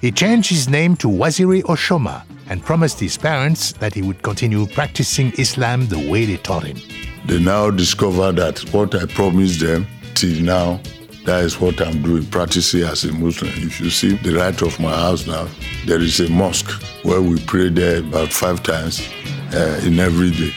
[0.00, 4.64] He changed his name to Waziri Oshoma and promised his parents that he would continue
[4.66, 6.78] practicing Islam the way they taught him.
[7.26, 10.80] They now discover that what I promised them till now,
[11.30, 13.52] that is what I'm doing, practicing as a Muslim.
[13.54, 15.46] If you see the right of my house now,
[15.86, 16.72] there is a mosque
[17.04, 19.08] where we pray there about five times
[19.54, 20.52] uh, in every day.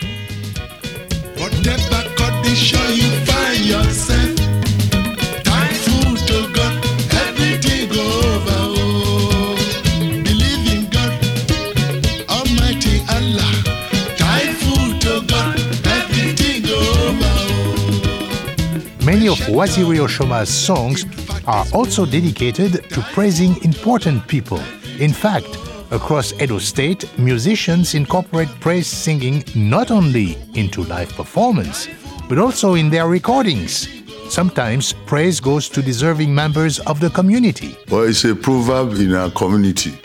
[19.34, 21.06] Of Waziri Oshoma's songs
[21.48, 24.62] are also dedicated to praising important people.
[25.00, 25.58] In fact,
[25.90, 31.90] across Edo State, musicians incorporate praise singing not only into live performance,
[32.30, 33.88] but also in their recordings.
[34.30, 37.76] Sometimes praise goes to deserving members of the community.
[37.90, 39.98] Well, it's a proverb in our community.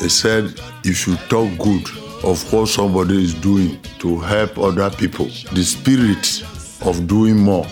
[0.00, 0.94] It said, you
[1.28, 1.86] talk good
[2.24, 6.42] of what somebody is doing to help other people, the spirit
[6.84, 7.66] of doing more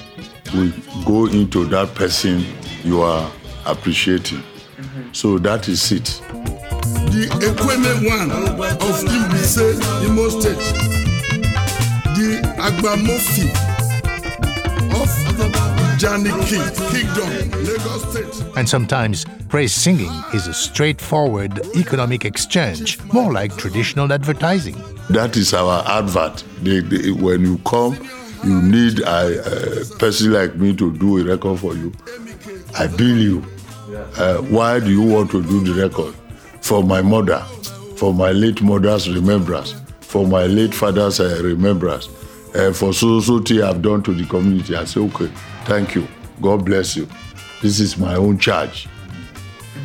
[0.53, 0.73] will
[1.05, 2.45] go into that person
[2.85, 3.31] you are
[3.67, 4.43] appreciating.
[5.13, 6.05] So that is it.
[7.11, 8.59] the Ekweme one of
[9.09, 10.59] Imbise, Imo State,
[12.15, 13.49] the Agbamofi
[15.01, 15.09] of
[15.99, 18.57] Janiki Kingdom, Lagos State.
[18.57, 24.77] And sometimes praise singing is a straightforward economic exchange, more like traditional advertising.
[25.11, 26.45] That is our advert.
[26.63, 27.97] They, they, when you come,
[28.45, 31.93] you need a, a person like me to do a record for you.
[32.77, 33.45] I bill you.
[34.17, 36.15] Uh, why do you want to do the record?
[36.61, 37.39] For my mother,
[37.97, 42.09] for my late mother's remembrance, for my late father's uh, remembrance,
[42.55, 44.77] uh, for so so thing I've done to the community.
[44.77, 45.31] I say, okay,
[45.65, 46.07] thank you.
[46.41, 47.09] God bless you.
[47.63, 48.89] This is my own charge.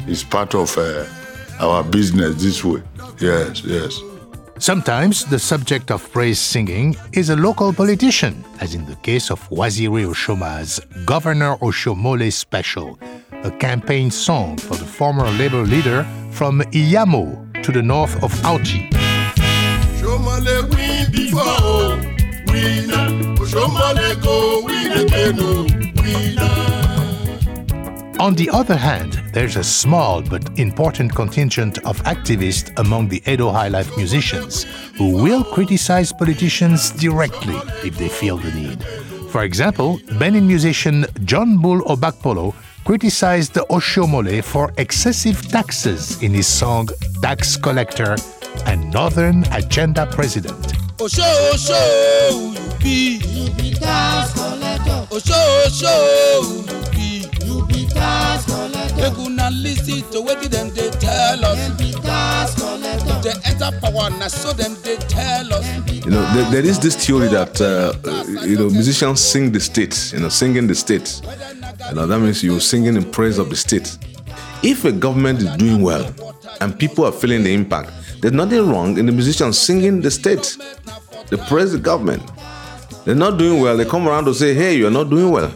[0.05, 1.05] It's part of uh,
[1.59, 2.81] our business this way.
[3.19, 3.99] Yes, yes.
[4.59, 9.41] Sometimes the subject of praise singing is a local politician, as in the case of
[9.49, 12.97] Waziri Oshoma's Governor Oshiomhole Special,
[13.43, 18.89] a campaign song for the former labor leader from Iyamho to the north of Auchi.
[19.99, 21.97] Shomale win before,
[22.47, 23.35] winner.
[23.45, 25.67] Shomale go win again, oh,
[26.01, 26.72] winner.
[28.23, 33.51] On the other hand, there's a small but important contingent of activists among the Edo
[33.51, 34.63] High Life musicians
[34.97, 38.81] who will criticize politicians directly if they feel the need.
[39.29, 42.55] For example, Benin musician John Bull Obakpolo
[42.85, 46.87] criticized the Oshiomhole for excessive taxes in his song
[47.21, 48.15] Tax Collector
[48.65, 50.73] and Northern Agenda President.
[51.01, 55.07] Osho Osho you be you be tax collector.
[55.11, 55.95] Osho Osho
[56.53, 56.92] you you be
[58.03, 59.09] tax collector.
[60.73, 61.69] To tell us.
[61.77, 63.33] Be tax collector.
[63.45, 65.65] Enter power so tell us.
[66.05, 67.93] You know, there, there is this theory that uh,
[68.45, 70.11] you know musicians sing the state.
[70.13, 71.21] You know, singing the state.
[71.89, 73.97] You know, that means you're singing in praise of the state.
[74.63, 76.13] If a government is doing well
[76.61, 77.91] and people are feeling the impact,
[78.21, 80.57] there's nothing wrong in the musicians singing the state.
[81.29, 82.23] They praise the government.
[83.05, 83.75] They're not doing well.
[83.75, 85.51] They come around to say, "Hey, you're not doing well."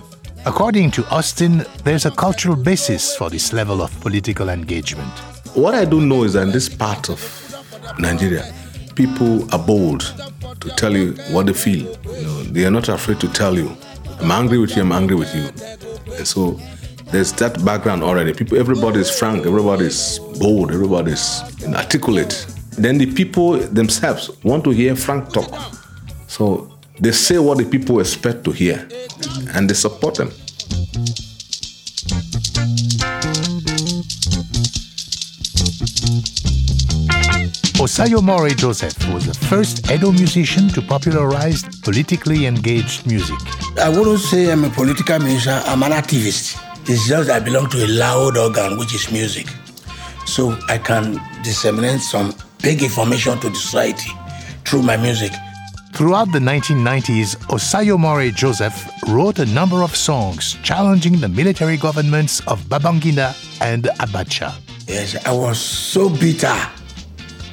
[0.48, 5.12] According to Austin, there's a cultural basis for this level of political engagement.
[5.56, 7.20] What I do know is that in this part of
[8.00, 8.46] Nigeria,
[8.96, 10.14] people are bold
[10.62, 11.94] to tell you what they feel.
[12.06, 13.76] You know, they are not afraid to tell you,
[14.22, 14.84] "I'm angry with you.
[14.84, 15.50] I'm angry with you."
[16.16, 16.58] And so
[17.12, 18.32] there's that background already.
[18.34, 19.46] People, everybody is frank.
[19.46, 20.72] Everybody is bold.
[20.72, 21.42] Everybody is
[21.76, 22.46] articulate.
[22.78, 25.52] Then the people themselves want to hear frank talk.
[26.28, 28.88] So they say what the people expect to hear,
[29.54, 30.32] and they support them.
[37.78, 43.38] Osayomore Joseph was the first Edo musician to popularize politically engaged music.
[43.80, 46.60] I wouldn't say I'm a political musician, I'm an activist.
[46.90, 49.48] It's just I belong to a loud organ, which is music.
[50.26, 54.10] So I can disseminate some big information to the society
[54.66, 55.32] through my music.
[55.98, 62.62] Throughout the 1990s, Osayomore Joseph wrote a number of songs challenging the military governments of
[62.66, 64.54] Babangida and Abacha.
[64.88, 66.56] Yes, I was so bitter.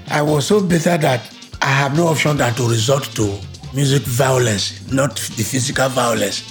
[0.09, 1.23] I was so bitter that
[1.63, 3.41] I have no option than to resort to
[3.73, 6.45] music violence, not the physical violence.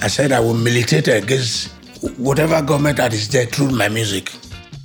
[0.00, 1.72] I said I will militate against
[2.18, 4.30] whatever government that is there through my music.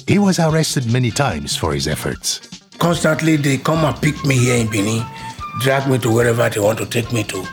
[0.07, 2.41] He was arrested many times for his efforts.
[2.79, 5.05] Constantly, they come and pick me here in Benin,
[5.59, 7.45] drag me to wherever they want to take me to.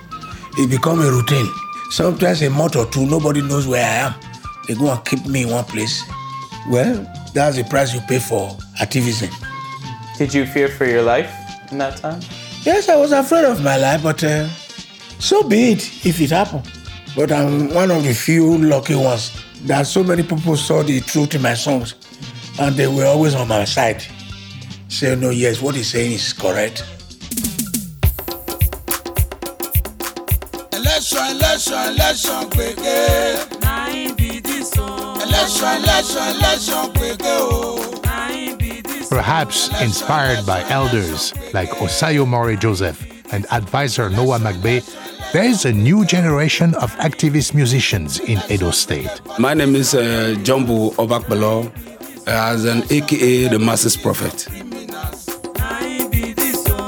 [0.57, 1.49] It become a routine.
[1.91, 4.15] Sometimes a month or two, nobody knows where I am.
[4.67, 6.03] They go and keep me in one place.
[6.69, 9.31] Well, that's the price you pay for activism.
[10.17, 11.31] Did you fear for your life
[11.71, 12.21] in that time?
[12.63, 14.49] Yes, I was afraid of my life, but uh,
[15.19, 16.71] so be it if it happened.
[17.15, 19.31] But I'm one of the few lucky ones
[19.67, 21.95] that so many people saw the truth in my songs
[22.59, 24.05] and they were always on my side.
[24.89, 26.85] Say, no, yes, what he's saying is correct.
[31.15, 33.61] Election election election gbege.
[33.63, 35.15] na im be dis o.
[35.23, 38.01] election election election gbege o.
[38.05, 39.09] na im be dis.
[39.09, 42.99] Perhaps inspired by elders like Osayomore Joseph
[43.33, 44.83] and advisor Noah McBay,
[45.33, 49.11] there is a new generation of activist musicians in Edo State.
[49.39, 51.71] My name is uh, Jumbo Obakbalo,
[52.27, 54.47] as an AKA the Masses Prophet.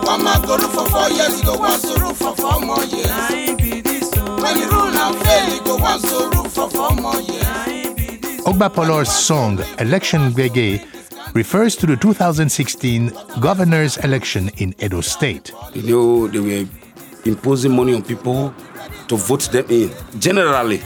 [0.06, 3.05] One man go rule for four years, go want to for four more years.
[8.46, 10.82] Ogbapolor's song Election Gwege
[11.34, 15.52] refers to the 2016 governor's election in Edo State.
[15.74, 16.68] You know, they were
[17.26, 18.54] imposing money on people
[19.08, 19.92] to vote them in.
[20.18, 20.82] Generally,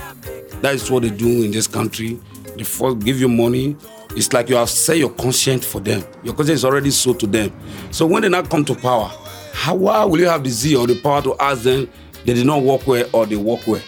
[0.60, 2.18] that is what they do in this country.
[2.56, 3.76] They first give you money.
[4.16, 6.02] It's like you have set your conscience for them.
[6.24, 7.52] Your conscience is already sold to them.
[7.92, 9.10] So when they now come to power,
[9.52, 11.88] how why will you have the zeal or the power to ask them
[12.26, 13.82] they did not work well or they work well?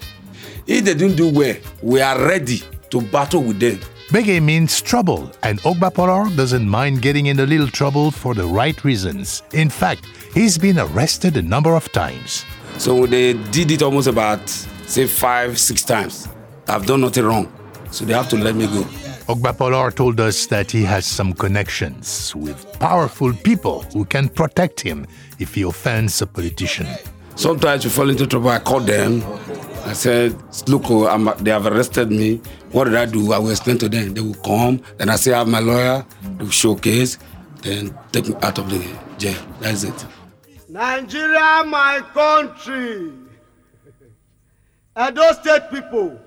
[0.67, 3.81] If they didn't do well, we are ready to battle with them.
[4.11, 8.85] Bege means trouble, and Ogbapolor doesn't mind getting in a little trouble for the right
[8.85, 9.43] reasons.
[9.53, 12.45] In fact, he's been arrested a number of times.
[12.79, 14.49] So they did it almost about
[14.87, 16.29] say five, six times.
[16.69, 17.51] I've done nothing wrong.
[17.91, 18.83] So they have to let me go.
[19.27, 25.07] Ogbapolor told us that he has some connections with powerful people who can protect him
[25.39, 26.87] if he offends a politician.
[27.35, 29.23] Sometimes you fall into trouble, I call them.
[29.85, 30.37] I said,
[30.69, 32.41] look, oh, I'm, they have arrested me.
[32.71, 33.33] What did I do?
[33.33, 34.15] I will explain to them.
[34.15, 34.81] They will come.
[34.97, 36.05] Then I say, I have my lawyer.
[36.39, 37.19] to showcase.
[37.63, 38.79] Then take me out of the
[39.19, 39.41] jail.
[39.61, 40.07] That's it.
[40.69, 43.13] Nigeria, my country.
[44.97, 46.19] Edo State people.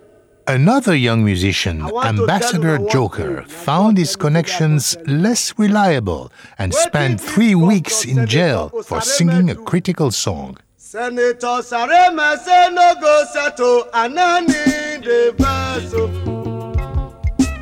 [0.47, 8.05] Another young musician, Ambassador you Joker, found his connections less reliable and spent three weeks
[8.05, 10.57] in jail for singing a critical song.
[10.87, 16.07] Senator Sareme say no go settle Anani the vessel.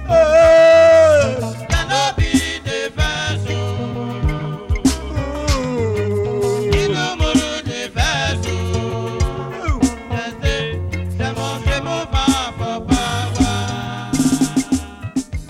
[0.05, 1.39] Hey.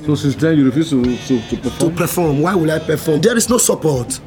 [0.05, 1.80] So since then you refuse to, to, to perform?
[1.80, 3.21] To perform, why will I perform?
[3.21, 4.19] There is no support.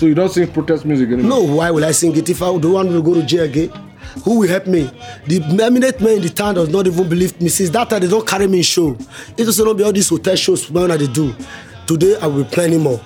[0.00, 1.28] So you don't sing protest music anymore?
[1.28, 3.68] No, why will I sing it if I don't want to go to jail again?
[4.24, 4.90] Who will help me?
[5.26, 7.50] The eminent man in the town does not even believe me.
[7.50, 8.96] Since that time, they don't carry me in show.
[9.36, 11.34] It also not be all these hotel shows man that they do.
[11.86, 12.98] Today, I will be planning more.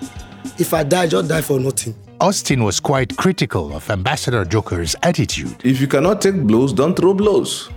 [0.57, 1.97] If I die, just die for nothing.
[2.21, 5.65] Austin was quite critical of Ambassador Joker's attitude.
[5.65, 7.71] If you cannot take blows, don't throw blows.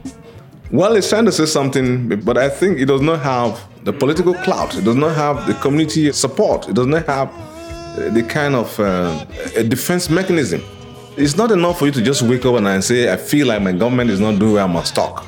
[0.70, 4.36] Well, it's trying to say something, but I think it does not have the political
[4.36, 4.76] clout.
[4.76, 6.70] It does not have the community support.
[6.70, 7.57] It does not have
[7.98, 9.26] the kind of uh,
[9.56, 10.62] a defense mechanism.
[11.18, 13.72] It's not enough for you to just wake up and say, "I feel like my
[13.72, 15.26] government is not doing where I must talk."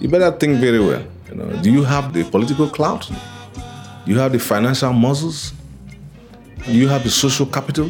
[0.00, 1.02] You better think very well.
[1.28, 3.08] You know, do you have the political clout?
[3.08, 5.52] Do you have the financial muscles?
[6.66, 7.88] You have the social capital?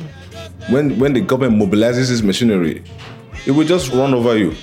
[0.70, 2.82] When when the government mobilizes its machinery,
[3.46, 4.54] it will just run over you,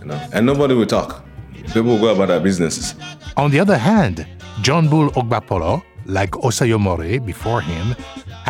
[0.00, 1.22] you know, and nobody will talk.
[1.66, 2.94] People will go about their businesses.
[3.36, 4.26] On the other hand,
[4.62, 7.94] John Bull Ogbapolo, like Osayomore before him,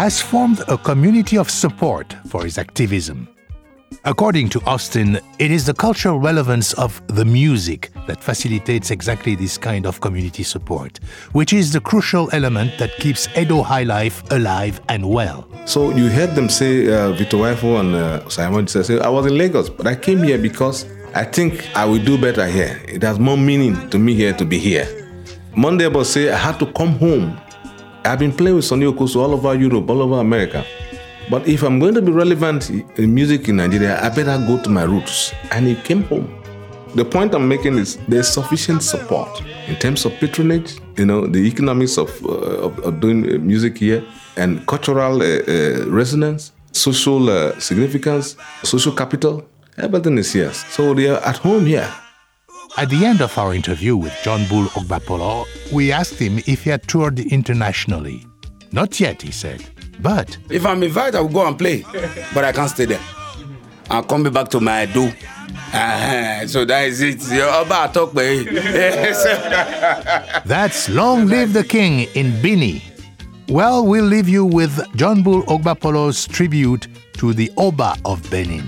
[0.03, 3.29] has formed a community of support for his activism.
[4.05, 9.57] According to Austin, it is the cultural relevance of the music that facilitates exactly this
[9.57, 10.99] kind of community support,
[11.31, 15.47] which is the crucial element that keeps Edo high life alive and well.
[15.67, 19.71] So you heard them say, uh, Vito and uh, Simon say, I was in Lagos,
[19.71, 20.85] but I came here because
[21.15, 22.83] I think I will do better here.
[22.89, 24.89] It has more meaning to me here to be here.
[25.55, 27.39] Monday was say I had to come home.
[28.05, 30.65] I've been playing with Sonny Okosun all over Europe, all over America.
[31.31, 34.69] But if I'm going to be relevant in music in Nigeria, I better go to
[34.69, 35.33] my roots.
[35.53, 36.43] And he came home.
[36.95, 41.39] The point I'm making is there's sufficient support in terms of patronage, you know, the
[41.39, 44.05] economics of, uh, of, of, doing uh, music here,
[44.37, 49.49] and cultural uh, uh, resonance, social uh, significance, social capital.
[49.79, 50.53] Everything is here.
[50.53, 51.89] So they are at home here.
[52.79, 56.71] At the end of our interview with John Bull Ogbapolo, we asked him if he
[56.71, 58.27] had toured internationally.
[58.73, 59.63] Not yet, he said.
[60.01, 61.85] But if I'm invited, I will go and play,
[62.33, 63.01] but I can't stay there.
[63.91, 65.05] I'll come back to my do.
[65.75, 66.47] Uh-huh.
[66.47, 67.23] So that is it.
[67.33, 68.15] About talk,
[70.47, 72.83] That's Long Live the King in Bini.
[73.49, 78.65] Well, we'll leave you with John Bull Ogbapolo's tribute to the Oba of Benin.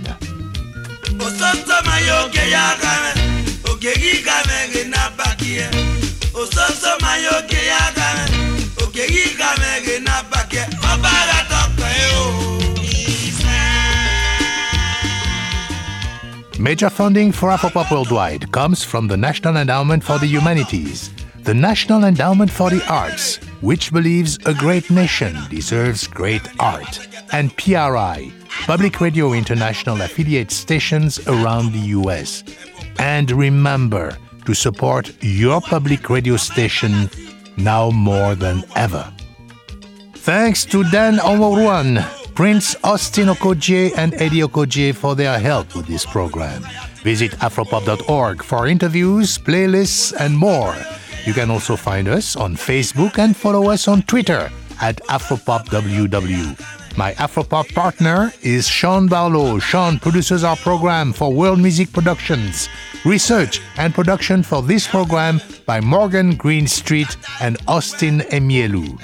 [16.58, 21.10] Major funding for Afropop Worldwide comes from the National Endowment for the Humanities,
[21.42, 27.54] the National Endowment for the Arts, which believes a great nation deserves great art, and
[27.58, 28.32] PRI,
[28.66, 32.42] Public Radio International affiliate stations around the US.
[32.98, 34.16] And remember
[34.46, 37.08] to support your public radio station
[37.56, 39.12] now more than ever.
[40.16, 42.02] Thanks to Dan Omoruan,
[42.34, 46.62] Prince Austin Okoje, and Eddie Okoje for their help with this program.
[47.02, 50.74] Visit afropop.org for interviews, playlists, and more.
[51.26, 56.83] You can also find us on Facebook and follow us on Twitter at AfropopWW.
[56.96, 59.58] My Afropop partner is Sean Barlow.
[59.58, 62.68] Sean produces our program for World Music Productions.
[63.04, 68.96] Research and production for this program by Morgan Greenstreet and Austin Emielu.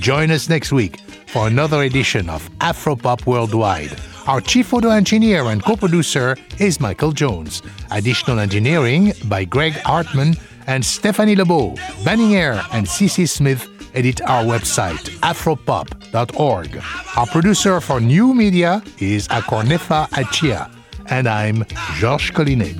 [0.00, 3.96] Join us next week for another edition of Afropop Worldwide.
[4.26, 7.62] Our chief audio engineer and co producer is Michael Jones.
[7.92, 10.34] Additional engineering by Greg Hartman
[10.66, 11.76] and Stephanie Lebeau.
[12.04, 16.82] Banning Eyre and CC Smith edit our website, afropop.org.
[17.16, 20.70] Our producer for new media is Akornefa Akyea,
[21.08, 21.64] and I'm
[21.98, 22.76] Georges Collinet.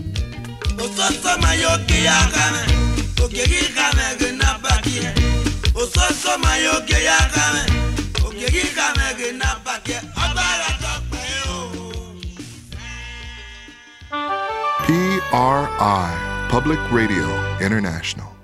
[14.87, 18.36] PRI, Public Radio International.